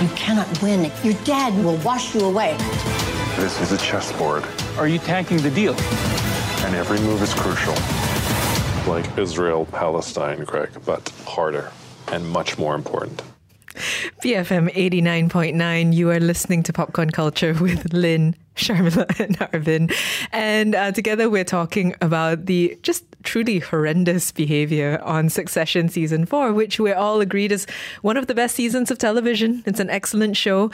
You 0.00 0.08
cannot 0.14 0.62
win. 0.62 0.90
Your 1.02 1.14
dad 1.24 1.54
will 1.64 1.76
wash 1.78 2.14
you 2.14 2.22
away. 2.22 2.56
This 3.36 3.60
is 3.60 3.72
a 3.72 3.78
chessboard, 3.78 4.44
Are 4.78 4.88
you 4.88 4.98
tanking 4.98 5.38
the 5.38 5.50
deal? 5.50 5.74
and 6.64 6.74
every 6.74 6.98
move 7.00 7.22
is 7.22 7.32
crucial. 7.34 7.74
Like 8.92 9.06
Israel 9.18 9.64
Palestine, 9.66 10.44
Greg, 10.44 10.70
but 10.84 11.08
harder 11.26 11.70
and 12.10 12.28
much 12.28 12.58
more 12.58 12.74
important. 12.74 13.22
BFM 14.24 14.72
89.9, 14.74 15.94
you 15.94 16.10
are 16.10 16.18
listening 16.18 16.64
to 16.64 16.72
Popcorn 16.72 17.10
Culture 17.10 17.54
with 17.60 17.92
Lynn, 17.92 18.34
Sharmila, 18.56 19.20
and 19.20 19.38
Arvin. 19.38 19.94
And 20.32 20.74
uh, 20.74 20.90
together 20.92 21.30
we're 21.30 21.44
talking 21.44 21.94
about 22.00 22.46
the 22.46 22.76
just 22.82 23.04
truly 23.22 23.58
horrendous 23.58 24.32
behavior 24.32 25.00
on 25.02 25.28
Succession 25.28 25.88
Season 25.88 26.24
4, 26.26 26.52
which 26.52 26.78
we're 26.78 26.94
all 26.94 27.20
agreed 27.20 27.52
is 27.52 27.66
one 28.02 28.16
of 28.16 28.26
the 28.26 28.34
best 28.34 28.54
seasons 28.54 28.90
of 28.90 28.98
television. 28.98 29.62
It's 29.66 29.80
an 29.80 29.90
excellent 29.90 30.36
show. 30.36 30.70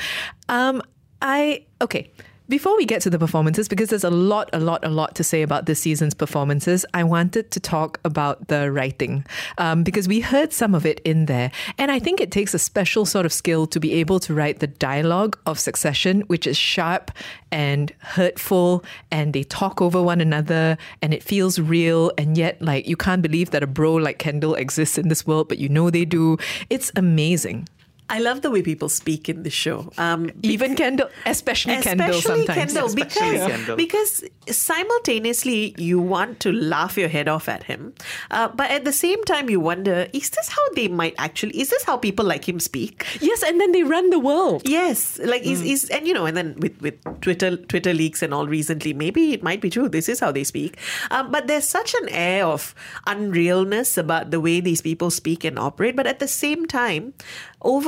Um, 0.49 0.83
I, 1.23 1.65
okay. 1.81 2.11
Before 2.47 2.77
we 2.77 2.85
get 2.85 3.01
to 3.01 3.09
the 3.09 3.19
performances, 3.19 3.69
because 3.69 3.89
there's 3.89 4.05
a 4.05 4.11
lot, 4.11 4.51
a 4.53 4.61
lot, 4.61 4.85
a 4.85 4.91
lot 4.91 5.15
to 5.15 5.25
say 5.25 5.41
about 5.41 5.65
this 5.65 5.81
season's 5.81 6.13
performances, 6.13 6.85
I 6.93 7.03
wanted 7.03 7.51
to 7.53 7.59
talk 7.59 7.99
about 8.05 8.49
the 8.49 8.71
writing 8.71 9.25
um, 9.57 9.83
because 9.83 10.07
we 10.07 10.21
heard 10.21 10.53
some 10.53 10.75
of 10.75 10.85
it 10.85 11.01
in 11.07 11.25
there. 11.25 11.51
And 11.79 11.91
I 11.91 11.99
think 11.99 12.21
it 12.21 12.31
takes 12.31 12.53
a 12.53 12.59
special 12.59 13.07
sort 13.07 13.25
of 13.25 13.33
skill 13.33 13.67
to 13.69 13.81
be 13.81 13.95
able 13.95 14.21
to 14.21 14.35
write 14.35 14.59
the 14.59 14.67
dialogue 14.67 15.39
of 15.47 15.59
succession, 15.59 16.21
which 16.27 16.47
is 16.47 16.59
sharp 16.59 17.11
and 17.51 17.91
hurtful, 18.01 18.85
and 19.11 19.33
they 19.33 19.45
talk 19.45 19.81
over 19.81 20.03
one 20.03 20.21
another, 20.21 20.77
and 21.01 21.15
it 21.15 21.23
feels 21.23 21.59
real. 21.59 22.13
And 22.19 22.37
yet, 22.37 22.61
like, 22.61 22.87
you 22.87 22.97
can't 22.97 23.23
believe 23.23 23.53
that 23.53 23.63
a 23.63 23.67
bro 23.67 23.95
like 23.95 24.19
Kendall 24.19 24.55
exists 24.55 24.99
in 24.99 25.09
this 25.09 25.27
world, 25.27 25.49
but 25.49 25.57
you 25.57 25.71
know 25.71 25.89
they 25.89 26.05
do. 26.05 26.37
It's 26.69 26.93
amazing. 26.95 27.69
I 28.11 28.19
love 28.21 28.43
the 28.43 28.51
way 28.51 28.61
people 28.63 28.89
speak 28.91 29.29
in 29.29 29.45
the 29.45 29.51
show. 29.51 29.91
Um, 29.97 30.31
Even 30.43 30.75
Kendall, 30.77 31.09
especially, 31.25 31.77
Kendall 31.81 32.21
sometimes. 32.21 32.59
Kendall, 32.75 32.87
Especially 32.87 33.31
because, 33.33 33.51
Kendall. 33.51 33.77
because 33.77 34.25
simultaneously 34.47 35.75
you 35.79 35.99
want 35.99 36.41
to 36.41 36.53
laugh 36.53 36.97
your 36.99 37.09
head 37.09 37.29
off 37.29 37.49
at 37.49 37.65
him, 37.65 37.95
uh, 38.31 38.49
but 38.49 38.71
at 38.71 38.85
the 38.85 38.93
same 38.93 39.23
time 39.25 39.49
you 39.49 39.59
wonder: 39.59 40.07
Is 40.13 40.29
this 40.31 40.49
how 40.49 40.63
they 40.75 40.89
might 40.89 41.15
actually? 41.19 41.59
Is 41.59 41.71
this 41.71 41.83
how 41.85 41.97
people 41.97 42.25
like 42.27 42.47
him 42.49 42.61
speak? 42.61 43.07
Yes, 43.21 43.43
and 43.43 43.61
then 43.61 43.73
they 43.73 43.83
run 43.83 44.11
the 44.11 44.19
world. 44.19 44.69
Yes, 44.69 45.19
like 45.25 45.43
is 45.43 45.63
Mm. 45.63 45.71
is 45.73 45.89
and 45.91 46.07
you 46.07 46.13
know, 46.13 46.27
and 46.27 46.37
then 46.37 46.55
with 46.59 46.77
with 46.83 47.01
Twitter 47.23 47.57
Twitter 47.57 47.95
leaks 47.95 48.21
and 48.23 48.35
all 48.35 48.47
recently, 48.47 48.93
maybe 48.93 49.33
it 49.33 49.43
might 49.43 49.61
be 49.63 49.71
true. 49.71 49.89
This 49.89 50.09
is 50.09 50.21
how 50.21 50.31
they 50.31 50.45
speak, 50.45 50.77
um, 51.11 51.31
but 51.33 51.47
there's 51.47 51.67
such 51.69 51.95
an 52.03 52.09
air 52.11 52.45
of 52.45 52.75
unrealness 53.07 53.97
about 53.97 54.31
the 54.31 54.41
way 54.41 54.61
these 54.61 54.83
people 54.83 55.11
speak 55.11 55.45
and 55.45 55.59
operate. 55.59 55.97
But 55.97 56.07
at 56.07 56.19
the 56.19 56.29
same 56.29 56.67
time, 56.67 57.15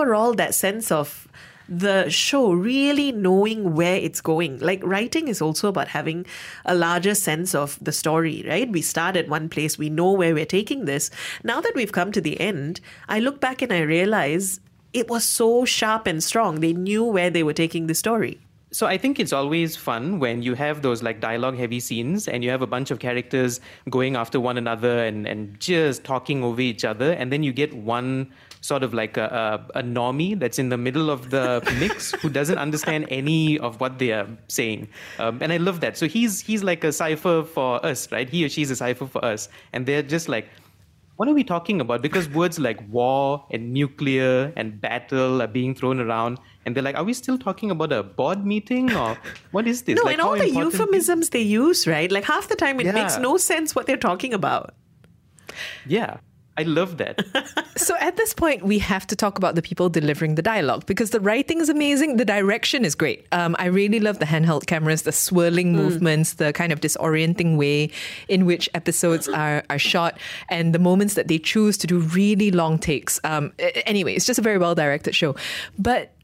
overall, 0.06 0.34
that 0.34 0.54
sense 0.54 0.92
of 0.92 1.26
the 1.68 2.08
show 2.08 2.52
really 2.52 3.10
knowing 3.10 3.74
where 3.74 3.96
it's 3.96 4.20
going. 4.20 4.58
Like 4.60 4.80
writing 4.84 5.26
is 5.26 5.42
also 5.42 5.66
about 5.68 5.88
having 5.88 6.24
a 6.64 6.76
larger 6.76 7.14
sense 7.16 7.56
of 7.56 7.76
the 7.82 7.90
story, 7.90 8.44
right? 8.46 8.70
We 8.70 8.82
start 8.82 9.16
at 9.16 9.28
one 9.28 9.48
place, 9.48 9.76
we 9.76 9.90
know 9.90 10.12
where 10.12 10.32
we're 10.32 10.46
taking 10.46 10.84
this. 10.84 11.10
Now 11.42 11.60
that 11.60 11.72
we've 11.74 11.90
come 11.90 12.12
to 12.12 12.20
the 12.20 12.40
end, 12.40 12.80
I 13.08 13.18
look 13.18 13.40
back 13.40 13.62
and 13.62 13.72
I 13.72 13.80
realize 13.80 14.60
it 14.92 15.08
was 15.08 15.24
so 15.24 15.64
sharp 15.64 16.06
and 16.06 16.22
strong. 16.22 16.60
They 16.60 16.72
knew 16.72 17.02
where 17.02 17.30
they 17.30 17.42
were 17.42 17.52
taking 17.52 17.88
the 17.88 17.94
story. 17.96 18.38
So 18.70 18.86
I 18.86 18.98
think 18.98 19.18
it's 19.18 19.32
always 19.32 19.74
fun 19.74 20.20
when 20.20 20.42
you 20.42 20.54
have 20.54 20.82
those 20.82 21.02
like 21.02 21.20
dialogue 21.20 21.56
heavy 21.56 21.80
scenes 21.80 22.28
and 22.28 22.44
you 22.44 22.50
have 22.50 22.62
a 22.62 22.66
bunch 22.66 22.90
of 22.90 22.98
characters 22.98 23.60
going 23.90 24.16
after 24.16 24.38
one 24.38 24.58
another 24.58 25.04
and, 25.04 25.26
and 25.26 25.58
just 25.58 26.04
talking 26.04 26.44
over 26.44 26.60
each 26.60 26.84
other 26.84 27.12
and 27.12 27.32
then 27.32 27.42
you 27.42 27.52
get 27.52 27.74
one 27.74 28.30
sort 28.66 28.82
of 28.82 28.92
like 29.00 29.16
a, 29.16 29.26
a, 29.74 29.78
a 29.80 29.82
normie 29.82 30.38
that's 30.38 30.58
in 30.58 30.68
the 30.74 30.76
middle 30.86 31.08
of 31.16 31.30
the 31.30 31.46
mix 31.80 32.12
who 32.20 32.28
doesn't 32.28 32.58
understand 32.58 33.06
any 33.10 33.58
of 33.58 33.80
what 33.80 33.98
they 34.00 34.10
are 34.12 34.28
saying. 34.48 34.88
Um, 35.18 35.38
and 35.40 35.52
I 35.52 35.58
love 35.58 35.80
that. 35.80 35.96
So 35.96 36.06
he's 36.08 36.40
he's 36.40 36.62
like 36.70 36.82
a 36.84 36.92
cipher 36.92 37.42
for 37.44 37.84
us, 37.86 38.10
right? 38.12 38.28
He 38.28 38.44
or 38.44 38.48
she's 38.48 38.70
a 38.70 38.76
cipher 38.76 39.06
for 39.06 39.24
us. 39.24 39.48
And 39.72 39.86
they're 39.86 40.02
just 40.02 40.28
like 40.28 40.48
what 41.16 41.28
are 41.28 41.32
we 41.32 41.44
talking 41.44 41.80
about? 41.80 42.02
Because 42.02 42.28
words 42.28 42.58
like 42.58 42.78
war 42.90 43.42
and 43.50 43.72
nuclear 43.72 44.52
and 44.54 44.78
battle 44.82 45.40
are 45.40 45.46
being 45.46 45.74
thrown 45.74 45.98
around, 45.98 46.38
and 46.66 46.76
they're 46.76 46.82
like, 46.82 46.94
are 46.94 47.04
we 47.04 47.14
still 47.14 47.38
talking 47.38 47.70
about 47.70 47.90
a 47.90 48.02
board 48.02 48.44
meeting 48.44 48.92
or 48.94 49.16
what 49.50 49.66
is 49.66 49.82
this? 49.84 49.96
No, 50.00 50.02
like, 50.02 50.12
and 50.18 50.20
all 50.20 50.36
the 50.36 50.50
euphemisms 50.50 51.30
they 51.30 51.40
use, 51.40 51.86
right? 51.86 52.12
Like 52.12 52.24
half 52.24 52.48
the 52.48 52.54
time 52.64 52.80
it 52.80 52.86
Yeah. 52.86 52.92
makes 53.00 53.16
no 53.16 53.38
sense 53.38 53.74
what 53.74 53.86
they're 53.86 54.04
talking 54.10 54.34
about. 54.34 54.74
Yeah. 55.86 56.18
I 56.58 56.62
love 56.62 56.98
that. 56.98 57.24
So 57.76 57.94
at 58.00 58.16
this 58.16 58.32
point, 58.32 58.64
we 58.64 58.78
have 58.78 59.06
to 59.08 59.14
talk 59.14 59.36
about 59.36 59.54
the 59.54 59.60
people 59.60 59.90
delivering 59.90 60.34
the 60.34 60.42
dialogue 60.42 60.86
because 60.86 61.10
the 61.10 61.20
writing 61.20 61.60
is 61.60 61.68
amazing, 61.68 62.16
the 62.16 62.24
direction 62.24 62.86
is 62.86 62.94
great. 62.94 63.26
Um, 63.32 63.54
I 63.58 63.66
really 63.66 64.00
love 64.00 64.18
the 64.18 64.24
handheld 64.24 64.66
cameras, 64.66 65.02
the 65.02 65.12
swirling 65.12 65.74
movements, 65.74 66.34
the 66.34 66.54
kind 66.54 66.72
of 66.72 66.80
disorienting 66.80 67.58
way 67.58 67.90
in 68.28 68.46
which 68.46 68.68
episodes 68.72 69.28
are, 69.28 69.62
are 69.68 69.78
shot, 69.78 70.18
and 70.48 70.74
the 70.74 70.78
moments 70.78 71.14
that 71.14 71.28
they 71.28 71.38
choose 71.38 71.76
to 71.78 71.86
do 71.86 71.98
really 71.98 72.50
long 72.50 72.78
takes. 72.78 73.20
Um, 73.24 73.52
anyway, 73.58 74.14
it's 74.14 74.24
just 74.26 74.38
a 74.38 74.42
very 74.42 74.56
well 74.56 74.74
directed 74.74 75.14
show. 75.14 75.36
But 75.78 76.16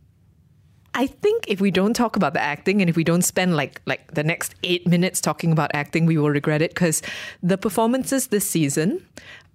I 0.94 1.06
think 1.06 1.44
if 1.48 1.60
we 1.60 1.70
don't 1.70 1.94
talk 1.94 2.16
about 2.16 2.34
the 2.34 2.40
acting 2.40 2.82
and 2.82 2.90
if 2.90 2.96
we 2.96 3.04
don't 3.04 3.22
spend 3.22 3.56
like 3.56 3.80
like 3.86 4.12
the 4.12 4.22
next 4.22 4.54
eight 4.62 4.86
minutes 4.86 5.20
talking 5.20 5.52
about 5.52 5.70
acting, 5.74 6.06
we 6.06 6.18
will 6.18 6.30
regret 6.30 6.60
it 6.60 6.70
because 6.70 7.02
the 7.42 7.56
performances 7.56 8.28
this 8.28 8.46
season 8.48 9.06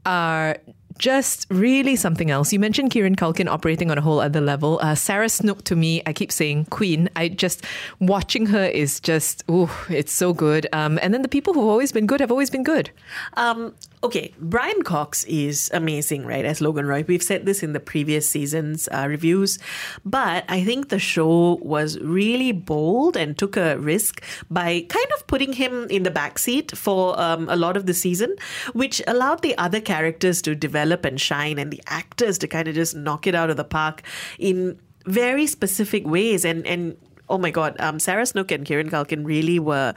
are 0.08 0.58
just 0.98 1.46
really 1.50 1.96
something 1.96 2.32
else. 2.32 2.52
You 2.52 2.60
mentioned 2.60 2.92
Kieran 2.92 3.16
Culkin 3.16 3.48
operating 3.48 3.92
on 3.92 3.98
a 3.98 4.02
whole 4.02 4.20
other 4.20 4.42
level. 4.42 4.80
Uh, 4.82 4.96
Sarah 4.96 5.30
Snook 5.30 5.64
to 5.66 5.76
me, 5.76 6.02
I 6.06 6.14
keep 6.14 6.32
saying 6.32 6.66
Queen. 6.66 7.10
I 7.16 7.30
just 7.30 7.64
watching 8.00 8.48
her 8.48 8.66
is 8.66 9.00
just 9.00 9.44
ooh, 9.50 9.70
it's 9.90 10.12
so 10.12 10.34
good. 10.34 10.68
Um, 10.74 10.98
and 11.02 11.14
then 11.14 11.22
the 11.22 11.28
people 11.28 11.54
who've 11.54 11.70
always 11.70 11.92
been 11.92 12.08
good 12.08 12.20
have 12.20 12.32
always 12.32 12.50
been 12.50 12.64
good. 12.64 12.90
Um, 13.36 13.76
okay, 14.04 14.34
Brian 14.40 14.84
Cox 14.84 15.24
is 15.26 15.72
amazing, 15.74 16.26
right? 16.26 16.46
As 16.46 16.62
Logan 16.62 16.86
Roy. 16.86 17.04
We've 17.08 17.24
said 17.24 17.46
this 17.46 17.64
in 17.64 17.74
the 17.74 17.80
previous 17.80 18.30
season's 18.30 18.88
uh, 18.90 19.08
reviews, 19.10 19.58
but 20.06 20.46
I 20.48 20.64
think 20.64 20.90
the 20.90 21.00
show 21.00 21.60
was 21.62 22.00
really 22.00 22.52
bold 22.52 23.18
and 23.18 23.38
took 23.38 23.58
a 23.58 23.78
risk 23.78 24.24
by 24.50 24.86
kind 24.88 25.08
of 25.18 25.26
putting 25.28 25.54
him 25.54 25.88
in 25.90 26.04
the 26.04 26.12
backseat 26.12 26.76
for 26.76 27.20
um, 27.20 27.50
a 27.50 27.56
lot 27.56 27.76
of 27.76 27.86
the 27.86 27.94
season, 27.94 28.36
which 28.74 29.02
allowed 29.08 29.42
the 29.42 29.58
other 29.58 29.82
characters 29.82 30.42
to 30.44 30.56
develop 30.56 31.04
and 31.06 31.20
shine 31.20 31.58
and 31.58 31.72
the 31.72 31.82
actors 31.88 32.38
to 32.40 32.48
kind 32.48 32.68
of 32.68 32.76
just 32.76 32.96
knock 32.96 33.26
it 33.28 33.36
out 33.36 33.50
of 33.50 33.58
the 33.58 33.64
park 33.64 34.04
in 34.38 34.80
very 35.06 35.48
specific 35.48 36.06
ways. 36.06 36.46
And 36.46 36.68
and 36.68 36.98
oh 37.30 37.38
my 37.38 37.52
god, 37.52 37.76
um, 37.80 38.00
Sarah 38.00 38.26
Snook 38.26 38.52
and 38.52 38.66
Kieran 38.66 38.90
Culkin 38.90 39.26
really 39.26 39.60
were 39.60 39.94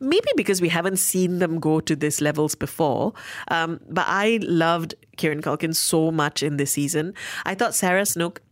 maybe 0.00 0.28
because 0.36 0.60
we 0.60 0.68
haven't 0.68 0.98
seen 0.98 1.38
them 1.38 1.58
go 1.58 1.80
to 1.80 1.96
this 1.96 2.20
levels 2.20 2.54
before. 2.54 3.12
Um, 3.48 3.80
but 3.88 4.04
I 4.06 4.38
loved 4.42 4.94
Kieran 5.16 5.42
Culkin 5.42 5.74
so 5.74 6.10
much 6.10 6.42
in 6.42 6.56
this 6.56 6.72
season. 6.72 7.14
I 7.44 7.54
thought 7.54 7.74
Sarah 7.74 8.06
Snook 8.06 8.42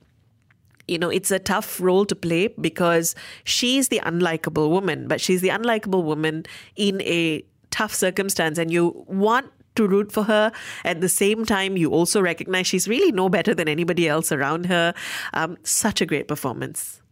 you 0.89 0.99
know, 0.99 1.11
it's 1.11 1.33
a 1.33 1.41
tough 1.41 1.81
role 1.81 2.07
to 2.07 2.15
play 2.15 2.47
because 2.61 3.17
she's 3.43 3.89
the 3.89 4.01
unlikable 4.05 4.71
woman, 4.71 5.09
but 5.09 5.21
she's 5.21 5.41
the 5.41 5.49
unlikable 5.49 6.05
woman 6.05 6.45
in 6.77 7.01
a 7.03 7.45
tough 7.71 7.93
circumstance, 7.93 8.57
and 8.57 8.71
you 8.71 9.05
want 9.09 9.51
to 9.75 9.87
root 9.89 10.13
for 10.13 10.23
her. 10.25 10.53
At 10.85 11.01
the 11.01 11.09
same 11.09 11.45
time, 11.45 11.77
you 11.77 11.91
also 11.91 12.21
recognize 12.21 12.67
she's 12.67 12.89
really 12.89 13.13
no 13.13 13.29
better 13.29 13.55
than 13.55 13.69
anybody 13.69 14.09
else 14.09 14.31
around 14.31 14.67
her. 14.67 14.95
Um, 15.35 15.59
such 15.65 16.01
a 16.01 16.07
great 16.07 16.29
performance. 16.29 17.03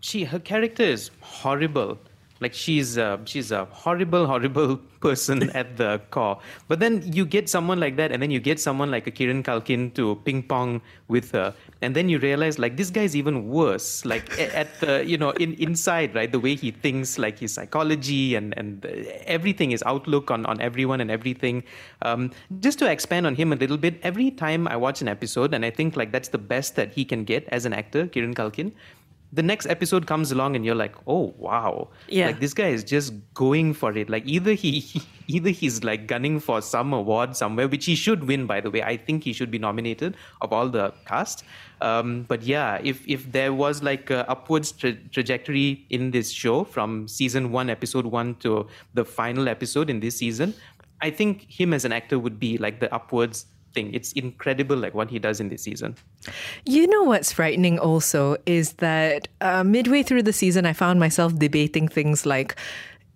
She 0.00 0.24
her 0.24 0.38
character 0.38 0.84
is 0.84 1.10
horrible. 1.20 1.98
Like 2.38 2.52
she's 2.52 2.98
uh, 2.98 3.18
she's 3.24 3.50
a 3.50 3.64
horrible 3.66 4.26
horrible 4.26 4.76
person 5.00 5.48
at 5.50 5.76
the 5.76 6.00
core. 6.10 6.38
But 6.68 6.80
then 6.80 7.00
you 7.12 7.24
get 7.24 7.48
someone 7.48 7.80
like 7.80 7.96
that 7.96 8.12
and 8.12 8.22
then 8.22 8.30
you 8.30 8.40
get 8.40 8.60
someone 8.60 8.90
like 8.90 9.06
a 9.06 9.10
Kieran 9.10 9.42
Culkin 9.42 9.94
to 9.94 10.16
ping 10.24 10.42
pong 10.42 10.82
with 11.08 11.30
her. 11.32 11.54
And 11.80 11.96
then 11.96 12.08
you 12.08 12.18
realize 12.18 12.58
like 12.58 12.76
this 12.76 12.90
guy's 12.90 13.16
even 13.16 13.48
worse. 13.48 14.04
Like 14.04 14.38
at 14.38 14.68
the 14.80 15.06
you 15.06 15.16
know 15.16 15.30
in 15.30 15.54
inside 15.54 16.14
right 16.14 16.30
the 16.30 16.40
way 16.40 16.54
he 16.56 16.72
thinks 16.72 17.16
like 17.18 17.38
his 17.38 17.54
psychology 17.54 18.34
and 18.34 18.52
and 18.58 18.84
everything 19.24 19.70
his 19.70 19.82
outlook 19.86 20.30
on 20.30 20.44
on 20.44 20.60
everyone 20.60 21.00
and 21.00 21.10
everything. 21.10 21.64
Um, 22.02 22.32
just 22.60 22.78
to 22.80 22.90
expand 22.90 23.26
on 23.26 23.34
him 23.34 23.52
a 23.52 23.56
little 23.56 23.78
bit 23.78 23.98
every 24.02 24.30
time 24.30 24.68
I 24.68 24.76
watch 24.76 25.00
an 25.00 25.08
episode 25.08 25.54
and 25.54 25.64
I 25.64 25.70
think 25.70 25.96
like 25.96 26.12
that's 26.12 26.28
the 26.28 26.38
best 26.38 26.76
that 26.76 26.92
he 26.92 27.06
can 27.06 27.24
get 27.24 27.48
as 27.48 27.64
an 27.64 27.72
actor 27.72 28.06
Kieran 28.08 28.34
Culkin 28.34 28.72
the 29.36 29.42
next 29.42 29.66
episode 29.66 30.06
comes 30.06 30.32
along 30.32 30.56
and 30.56 30.64
you're 30.64 30.74
like 30.74 30.96
oh 31.06 31.34
wow. 31.36 31.88
Yeah. 32.08 32.26
like 32.26 32.40
this 32.40 32.54
guy 32.54 32.68
is 32.68 32.82
just 32.82 33.12
going 33.34 33.74
for 33.74 33.96
it. 33.96 34.08
Like 34.08 34.26
either 34.26 34.52
he, 34.54 34.80
he 34.80 35.02
either 35.28 35.50
he's 35.50 35.84
like 35.84 36.06
gunning 36.06 36.40
for 36.40 36.62
some 36.62 36.92
award 36.92 37.36
somewhere 37.36 37.68
which 37.68 37.84
he 37.84 37.94
should 37.94 38.24
win 38.24 38.46
by 38.46 38.60
the 38.60 38.70
way. 38.70 38.82
I 38.82 38.96
think 38.96 39.24
he 39.24 39.32
should 39.32 39.50
be 39.50 39.58
nominated 39.58 40.16
of 40.40 40.52
all 40.52 40.68
the 40.68 40.92
cast. 41.04 41.44
Um, 41.82 42.24
but 42.26 42.42
yeah 42.42 42.80
if 42.82 43.06
if 43.06 43.30
there 43.32 43.52
was 43.52 43.82
like 43.82 44.10
a 44.10 44.28
upwards 44.30 44.72
tra- 44.72 44.94
trajectory 45.16 45.84
in 45.90 46.10
this 46.10 46.30
show 46.30 46.64
from 46.64 47.06
season 47.06 47.52
one 47.52 47.68
episode 47.68 48.06
one 48.06 48.36
to 48.36 48.66
the 48.94 49.04
final 49.04 49.46
episode 49.46 49.90
in 49.90 50.00
this 50.00 50.16
season 50.16 50.54
i 51.02 51.10
think 51.10 51.44
him 51.50 51.74
as 51.74 51.84
an 51.84 51.92
actor 51.92 52.18
would 52.18 52.40
be 52.40 52.56
like 52.56 52.80
the 52.80 52.92
upwards 52.94 53.44
thing 53.76 53.92
it's 53.98 54.10
incredible 54.24 54.76
like 54.84 54.94
what 55.00 55.08
he 55.14 55.18
does 55.28 55.38
in 55.44 55.48
this 55.52 55.62
season 55.68 55.94
You 56.64 56.86
know 56.92 57.02
what's 57.10 57.30
frightening 57.38 57.76
also 57.78 58.22
is 58.46 58.66
that 58.86 59.28
uh, 59.40 59.62
midway 59.76 60.02
through 60.02 60.24
the 60.24 60.32
season, 60.32 60.66
I 60.66 60.72
found 60.72 60.98
myself 60.98 61.30
debating 61.38 61.86
things 61.96 62.24
like, 62.26 62.56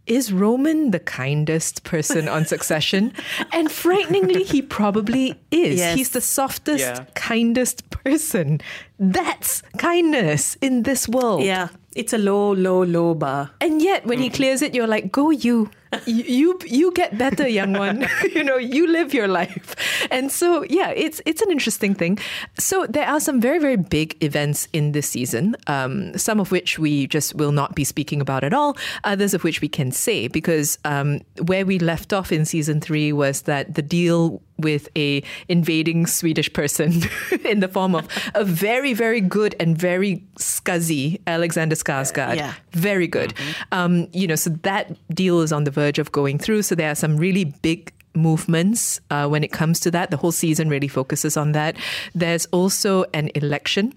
is 0.07 0.33
Roman 0.33 0.91
the 0.93 1.01
kindest 1.01 1.83
person 1.93 2.29
on 2.29 2.45
Succession? 2.55 3.13
and 3.53 3.71
frighteningly, 3.71 4.43
he 4.45 4.61
probably 4.63 5.35
is. 5.51 5.79
Yes. 5.79 5.97
He's 5.99 6.11
the 6.11 6.21
softest, 6.21 6.85
Yeah. 6.87 7.05
kindest 7.15 7.79
person. 7.91 8.61
That's 8.99 9.63
kindness 9.79 10.57
in 10.61 10.83
this 10.85 11.09
world. 11.09 11.43
Yeah, 11.43 11.69
it's 11.97 12.13
a 12.13 12.19
low, 12.19 12.53
low, 12.55 12.85
low 12.85 13.15
bar. 13.15 13.51
And 13.61 13.81
yet, 13.83 14.07
when 14.07 14.19
he 14.21 14.31
clears 14.31 14.63
it, 14.63 14.75
you're 14.75 14.87
like, 14.97 15.11
"Go 15.13 15.31
you, 15.31 15.71
you, 16.07 16.59
you, 16.67 16.93
get 16.93 17.19
better, 17.19 17.49
young 17.49 17.73
one. 17.73 18.07
you 18.33 18.45
know, 18.45 18.57
you 18.57 18.87
live 18.87 19.13
your 19.13 19.29
life." 19.29 19.75
And 20.11 20.31
so, 20.31 20.65
yeah, 20.65 20.91
it's 20.91 21.21
it's 21.27 21.43
an 21.43 21.51
interesting 21.51 21.95
thing. 21.95 22.19
So 22.59 22.87
there 22.87 23.07
are 23.07 23.21
some 23.21 23.41
very 23.41 23.59
very 23.59 23.77
big 23.77 24.17
events 24.23 24.69
in 24.73 24.93
this 24.93 25.09
season. 25.09 25.57
Um, 25.67 26.17
some 26.17 26.41
of 26.41 26.51
which 26.51 26.79
we 26.79 27.07
just 27.07 27.35
will 27.35 27.53
not 27.53 27.75
be 27.75 27.85
speaking 27.85 28.21
about 28.21 28.45
at 28.45 28.53
all. 28.53 28.77
Others 29.05 29.35
of 29.35 29.45
which 29.45 29.61
we 29.61 29.69
can 29.69 29.93
say 29.93 30.29
because 30.29 30.79
um, 30.85 31.21
where 31.47 31.67
we 31.67 31.79
left 31.79 32.13
off 32.13 32.33
in 32.33 32.45
season 32.45 32.81
three 32.81 33.13
was 33.13 33.43
that 33.43 33.75
the 33.75 33.83
deal 33.83 34.43
with 34.61 34.89
a 34.97 35.23
invading 35.49 36.07
Swedish 36.07 36.53
person 36.53 37.03
in 37.45 37.61
the 37.61 37.69
form 37.69 37.95
of 37.95 38.09
a 38.35 38.45
very, 38.45 38.95
very 38.95 39.21
good 39.21 39.55
and 39.61 39.77
very 39.77 40.25
scuzzy 40.37 41.21
Alexander 41.27 41.77
Skarsgård. 41.77 42.37
Yeah. 42.37 42.55
Very 42.73 43.07
good. 43.07 43.35
Um, 43.73 44.09
you 44.13 44.27
know, 44.27 44.37
so 44.37 44.51
that 44.63 44.97
deal 45.15 45.41
is 45.41 45.53
on 45.53 45.65
the 45.65 45.71
verge 45.71 45.99
of 45.99 46.13
going 46.13 46.39
through. 46.39 46.63
So 46.63 46.75
there 46.75 46.91
are 46.91 46.95
some 46.95 47.17
really 47.17 47.45
big 47.45 47.93
movements 48.15 49.01
uh, 49.11 49.29
when 49.29 49.45
it 49.45 49.53
comes 49.53 49.81
to 49.81 49.91
that. 49.91 50.11
The 50.11 50.17
whole 50.17 50.33
season 50.33 50.69
really 50.69 50.89
focuses 50.89 51.37
on 51.37 51.53
that. 51.53 51.77
There's 52.15 52.47
also 52.47 53.05
an 53.15 53.31
election. 53.35 53.95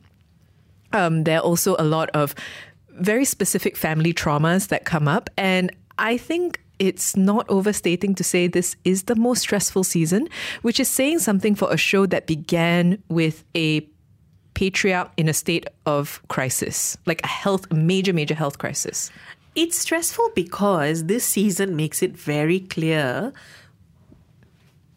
Um, 0.92 1.24
there 1.24 1.38
are 1.40 1.44
also 1.44 1.76
a 1.80 1.84
lot 1.84 2.10
of 2.12 2.36
very 2.90 3.26
specific 3.26 3.76
family 3.76 4.14
traumas 4.14 4.68
that 4.68 4.86
come 4.86 5.08
up. 5.08 5.30
And 5.38 5.72
I 5.98 6.18
think 6.18 6.63
it's 6.80 7.16
not 7.16 7.50
overstating 7.50 8.16
to 8.16 8.24
say 8.24 8.48
this 8.48 8.76
is 8.84 9.04
the 9.04 9.16
most 9.16 9.42
stressful 9.42 9.84
season, 9.84 10.28
which 10.62 10.80
is 10.80 10.90
saying 10.90 11.20
something 11.20 11.56
for 11.56 11.72
a 11.72 11.78
show 11.78 12.06
that 12.08 12.28
began 12.28 13.02
with 13.10 13.44
a 13.56 13.88
patriarch 14.54 15.12
in 15.18 15.28
a 15.28 15.34
state 15.34 15.68
of 15.86 16.22
crisis, 16.28 16.98
like 17.06 17.22
a 17.24 17.28
health, 17.28 17.72
major, 17.72 18.14
major 18.14 18.36
health 18.36 18.58
crisis. 18.58 19.12
It's 19.56 19.78
stressful 19.78 20.32
because 20.36 21.06
this 21.06 21.24
season 21.24 21.76
makes 21.76 22.02
it 22.02 22.18
very 22.18 22.60
clear 22.60 23.34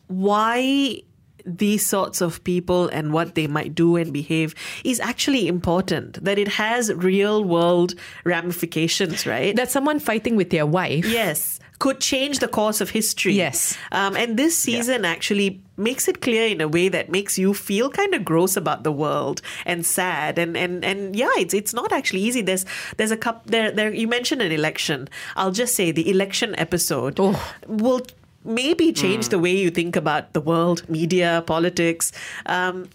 why 0.09 1.03
these 1.47 1.87
sorts 1.87 2.21
of 2.21 2.43
people 2.45 2.89
and 2.89 3.13
what 3.13 3.35
they 3.35 3.47
might 3.47 3.75
do 3.75 3.97
and 3.97 4.13
behave 4.13 4.55
is 4.85 5.01
actually 5.01 5.47
important. 5.47 6.23
That 6.25 6.39
it 6.39 6.49
has 6.49 6.93
real 6.93 7.45
world 7.45 7.95
ramifications, 8.25 9.27
right? 9.27 9.55
That 9.55 9.71
someone 9.71 10.01
fighting 10.01 10.37
with 10.37 10.51
their 10.51 10.67
wife. 10.67 11.07
Yes. 11.07 11.61
Could 11.79 12.01
change 12.01 12.39
the 12.39 12.49
course 12.49 12.81
of 12.81 12.91
history. 12.91 13.35
Yes. 13.35 13.77
Um, 13.93 14.17
and 14.17 14.39
this 14.39 14.57
season 14.57 15.05
actually 15.05 15.61
makes 15.77 16.09
it 16.09 16.23
clear 16.23 16.49
in 16.49 16.61
a 16.61 16.69
way 16.69 16.89
that 16.89 17.11
makes 17.11 17.39
you 17.39 17.53
feel 17.53 17.91
kind 17.91 18.15
of 18.15 18.25
gross 18.25 18.57
about 18.57 18.83
the 18.83 18.91
world 18.93 19.43
and 19.67 19.85
sad 19.85 20.39
and 20.39 20.57
and 20.57 20.83
and 20.85 21.15
yeah 21.15 21.29
it's 21.37 21.53
it's 21.53 21.75
not 21.75 21.93
actually 21.93 22.21
easy 22.21 22.41
there's 22.41 22.65
there's 22.97 23.11
a 23.11 23.17
cup 23.17 23.47
there 23.47 23.71
there 23.71 23.93
you 23.93 24.09
mentioned 24.09 24.41
an 24.41 24.51
election 24.51 25.07
i'll 25.37 25.51
just 25.51 25.75
say 25.75 25.91
the 25.93 26.09
election 26.11 26.55
episode 26.59 27.19
will 27.67 28.01
maybe 28.47 28.93
change 28.93 29.29
the 29.29 29.39
way 29.39 29.55
you 29.55 29.71
think 29.71 29.97
about 29.97 30.33
the 30.33 30.41
world 30.41 30.89
media 30.89 31.43
politics 31.47 32.13
um, 32.47 32.89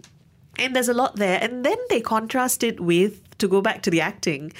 and 0.57 0.75
there's 0.75 0.89
a 0.89 0.93
lot 0.93 1.15
there. 1.15 1.39
And 1.41 1.65
then 1.65 1.77
they 1.89 2.01
contrast 2.01 2.63
it 2.63 2.79
with 2.79 3.21
to 3.39 3.47
go 3.47 3.61
back 3.61 3.81
to 3.83 3.89
the 3.89 4.01
acting 4.01 4.53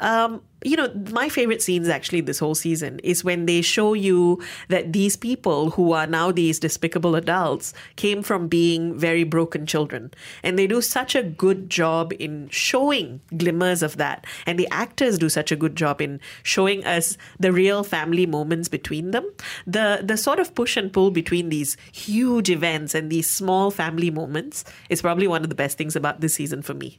um, 0.00 0.42
you 0.64 0.76
know, 0.76 0.92
my 1.12 1.28
favorite 1.28 1.62
scenes 1.62 1.88
actually 1.88 2.20
this 2.20 2.40
whole 2.40 2.54
season 2.54 2.98
is 3.00 3.22
when 3.22 3.46
they 3.46 3.62
show 3.62 3.94
you 3.94 4.42
that 4.68 4.92
these 4.92 5.16
people 5.16 5.70
who 5.70 5.92
are 5.92 6.06
now 6.06 6.32
these 6.32 6.58
despicable 6.58 7.14
adults 7.14 7.72
came 7.94 8.22
from 8.22 8.48
being 8.48 8.98
very 8.98 9.22
broken 9.22 9.66
children. 9.66 10.12
And 10.42 10.58
they 10.58 10.66
do 10.66 10.82
such 10.82 11.14
a 11.14 11.22
good 11.22 11.70
job 11.70 12.12
in 12.18 12.48
showing 12.48 13.20
glimmers 13.36 13.82
of 13.82 13.98
that. 13.98 14.26
And 14.46 14.58
the 14.58 14.68
actors 14.72 15.18
do 15.18 15.28
such 15.28 15.52
a 15.52 15.56
good 15.56 15.76
job 15.76 16.00
in 16.00 16.20
showing 16.42 16.84
us 16.84 17.16
the 17.38 17.52
real 17.52 17.84
family 17.84 18.26
moments 18.26 18.68
between 18.68 19.12
them. 19.12 19.30
The 19.66 20.00
the 20.02 20.16
sort 20.16 20.40
of 20.40 20.54
push 20.54 20.76
and 20.76 20.92
pull 20.92 21.12
between 21.12 21.50
these 21.50 21.76
huge 21.92 22.50
events 22.50 22.94
and 22.94 23.10
these 23.10 23.30
small 23.30 23.70
family 23.70 24.10
moments 24.10 24.64
is 24.88 25.02
probably 25.02 25.28
one 25.28 25.42
of 25.42 25.50
the 25.50 25.54
best 25.54 25.78
things 25.78 25.94
about 25.94 26.20
this 26.20 26.34
season 26.34 26.62
for 26.62 26.74
me. 26.74 26.98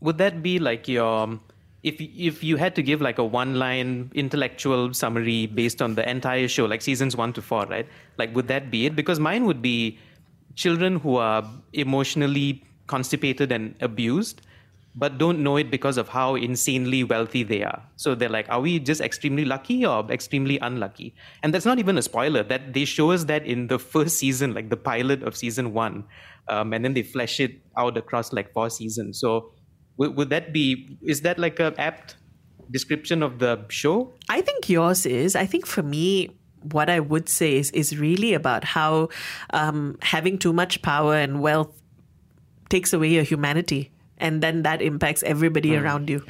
Would 0.00 0.16
that 0.16 0.42
be 0.42 0.58
like 0.58 0.88
your 0.88 1.38
if 1.82 2.00
if 2.00 2.44
you 2.44 2.56
had 2.56 2.74
to 2.76 2.82
give 2.82 3.00
like 3.00 3.18
a 3.18 3.24
one 3.24 3.54
line 3.54 4.10
intellectual 4.14 4.92
summary 4.92 5.46
based 5.46 5.80
on 5.80 5.94
the 5.94 6.08
entire 6.08 6.48
show, 6.48 6.66
like 6.66 6.82
seasons 6.82 7.16
one 7.16 7.32
to 7.32 7.42
four, 7.42 7.66
right? 7.66 7.86
Like, 8.18 8.34
would 8.34 8.48
that 8.48 8.70
be 8.70 8.86
it? 8.86 8.94
Because 8.94 9.18
mine 9.18 9.46
would 9.46 9.62
be 9.62 9.98
children 10.54 10.96
who 10.96 11.16
are 11.16 11.44
emotionally 11.72 12.62
constipated 12.86 13.50
and 13.52 13.74
abused, 13.80 14.42
but 14.94 15.16
don't 15.16 15.38
know 15.38 15.56
it 15.56 15.70
because 15.70 15.96
of 15.96 16.08
how 16.08 16.34
insanely 16.34 17.02
wealthy 17.02 17.42
they 17.44 17.62
are. 17.62 17.82
So 17.96 18.14
they're 18.14 18.28
like, 18.28 18.48
are 18.50 18.60
we 18.60 18.78
just 18.78 19.00
extremely 19.00 19.44
lucky 19.44 19.86
or 19.86 20.04
extremely 20.10 20.58
unlucky? 20.58 21.14
And 21.42 21.54
that's 21.54 21.64
not 21.64 21.78
even 21.78 21.96
a 21.96 22.02
spoiler. 22.02 22.42
That 22.42 22.74
they 22.74 22.84
show 22.84 23.12
us 23.12 23.24
that 23.24 23.46
in 23.46 23.68
the 23.68 23.78
first 23.78 24.18
season, 24.18 24.52
like 24.52 24.68
the 24.68 24.76
pilot 24.76 25.22
of 25.22 25.34
season 25.36 25.72
one, 25.72 26.04
um, 26.48 26.74
and 26.74 26.84
then 26.84 26.92
they 26.92 27.02
flesh 27.04 27.40
it 27.40 27.60
out 27.78 27.96
across 27.96 28.32
like 28.32 28.52
four 28.52 28.68
seasons. 28.68 29.18
So 29.18 29.52
would, 30.00 30.16
would 30.16 30.30
that 30.30 30.52
be 30.52 30.98
is 31.02 31.20
that 31.20 31.38
like 31.38 31.60
a 31.60 31.72
apt 31.78 32.16
description 32.70 33.22
of 33.22 33.38
the 33.38 33.60
show 33.68 34.12
I 34.28 34.40
think 34.40 34.68
yours 34.68 35.06
is. 35.06 35.36
I 35.36 35.46
think 35.46 35.66
for 35.66 35.82
me, 35.82 36.30
what 36.72 36.88
I 36.90 37.00
would 37.00 37.28
say 37.28 37.56
is 37.56 37.70
is 37.70 37.96
really 37.98 38.34
about 38.34 38.64
how 38.64 39.08
um, 39.50 39.98
having 40.02 40.38
too 40.38 40.52
much 40.52 40.82
power 40.82 41.14
and 41.14 41.40
wealth 41.40 41.72
takes 42.68 42.92
away 42.92 43.08
your 43.08 43.24
humanity, 43.24 43.90
and 44.18 44.42
then 44.42 44.62
that 44.62 44.80
impacts 44.80 45.22
everybody 45.22 45.76
around 45.76 46.08
you. 46.08 46.24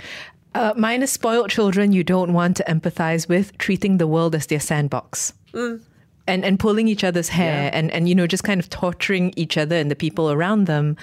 Uh, 0.54 0.72
mine 0.76 1.02
is 1.02 1.10
spoiled 1.10 1.50
children 1.50 1.92
you 1.92 2.02
don't 2.02 2.32
want 2.32 2.56
to 2.56 2.64
empathize 2.64 3.28
with, 3.28 3.56
treating 3.58 3.98
the 3.98 4.06
world 4.06 4.34
as 4.34 4.46
their 4.46 4.60
sandbox. 4.60 5.32
Mm. 5.52 5.80
And, 6.26 6.44
and 6.44 6.58
pulling 6.60 6.86
each 6.86 7.02
other's 7.02 7.28
hair 7.28 7.70
and, 7.72 7.90
and, 7.90 8.08
you 8.08 8.14
know, 8.14 8.26
just 8.26 8.44
kind 8.44 8.60
of 8.60 8.70
torturing 8.70 9.32
each 9.36 9.56
other 9.56 9.74
and 9.74 9.90
the 9.90 9.96
people 9.96 10.30
around 10.30 10.66
them. 10.66 10.96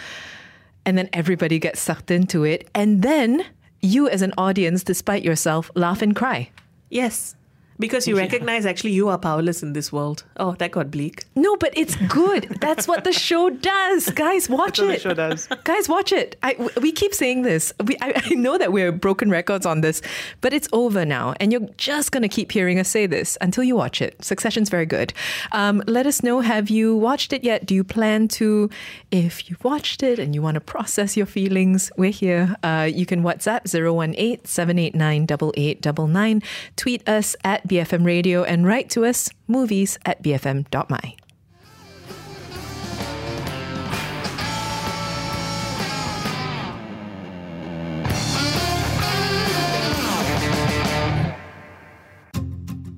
And 0.87 0.97
then 0.97 1.09
everybody 1.11 1.59
gets 1.59 1.81
sucked 1.81 2.11
into 2.11 2.45
it. 2.45 2.69
And 2.73 3.01
then 3.01 3.43
you, 3.81 4.07
as 4.07 4.21
an 4.21 4.33
audience, 4.37 4.85
despite 4.85 5.21
yourself, 5.21 5.69
laugh 5.75 6.01
and 6.01 6.15
cry. 6.15 6.49
Yes. 6.89 7.35
Because 7.79 8.07
you 8.07 8.17
recognize 8.17 8.65
actually 8.65 8.91
you 8.91 9.07
are 9.09 9.17
powerless 9.17 9.61
in 9.61 9.73
this 9.73 9.91
world. 9.91 10.23
Oh, 10.37 10.53
that 10.53 10.71
got 10.71 10.89
bleak. 10.89 11.25
No, 11.35 11.55
but 11.57 11.77
it's 11.77 11.95
good. 12.07 12.57
That's 12.59 12.87
what 12.87 13.03
the 13.03 13.13
show 13.13 13.49
does. 13.49 14.09
Guys, 14.09 14.49
watch 14.49 14.77
That's 14.77 14.79
what 14.79 14.89
it. 14.89 14.93
the 14.93 14.99
show 15.09 15.13
does. 15.13 15.47
Guys, 15.63 15.87
watch 15.87 16.11
it. 16.11 16.37
I, 16.41 16.55
we 16.81 16.91
keep 16.91 17.13
saying 17.13 17.43
this. 17.43 17.73
We, 17.85 17.95
I, 18.01 18.13
I 18.25 18.33
know 18.33 18.57
that 18.57 18.71
we're 18.71 18.91
broken 18.91 19.29
records 19.29 19.65
on 19.65 19.81
this, 19.81 20.01
but 20.41 20.53
it's 20.53 20.67
over 20.73 21.05
now. 21.05 21.35
And 21.39 21.51
you're 21.51 21.69
just 21.77 22.11
going 22.11 22.23
to 22.23 22.29
keep 22.29 22.51
hearing 22.51 22.79
us 22.79 22.89
say 22.89 23.05
this 23.05 23.37
until 23.41 23.63
you 23.63 23.75
watch 23.75 24.01
it. 24.01 24.23
Succession's 24.23 24.69
very 24.69 24.85
good. 24.85 25.13
Um, 25.51 25.83
let 25.87 26.07
us 26.07 26.23
know 26.23 26.41
have 26.41 26.69
you 26.69 26.95
watched 26.95 27.31
it 27.33 27.43
yet? 27.43 27.65
Do 27.65 27.75
you 27.75 27.83
plan 27.83 28.27
to? 28.29 28.69
If 29.11 29.49
you've 29.49 29.63
watched 29.63 30.01
it 30.03 30.19
and 30.19 30.33
you 30.33 30.41
want 30.41 30.55
to 30.55 30.61
process 30.61 31.15
your 31.15 31.25
feelings, 31.25 31.91
we're 31.97 32.11
here. 32.11 32.55
Uh, 32.63 32.89
you 32.91 33.05
can 33.05 33.21
WhatsApp 33.21 33.61
018 33.67 34.45
789 34.45 35.27
8899. 35.29 36.41
Tweet 36.75 37.07
us 37.07 37.35
BFM 37.67 38.05
Radio 38.05 38.43
and 38.43 38.65
write 38.65 38.89
to 38.91 39.05
us 39.05 39.29
movies 39.47 39.97
at 40.05 40.23
bfm.my. 40.23 41.15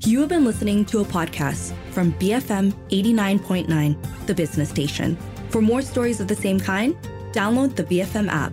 You 0.09 0.21
have 0.21 0.29
been 0.29 0.43
listening 0.43 0.85
to 0.85 1.01
a 1.01 1.05
podcast 1.05 1.73
from 1.91 2.13
BFM 2.13 2.73
89.9, 2.89 4.25
the 4.25 4.33
business 4.33 4.69
station. 4.69 5.15
For 5.49 5.61
more 5.61 5.81
stories 5.83 6.19
of 6.19 6.27
the 6.27 6.35
same 6.35 6.59
kind, 6.59 6.95
download 7.31 7.75
the 7.75 7.83
BFM 7.83 8.27
app. 8.27 8.51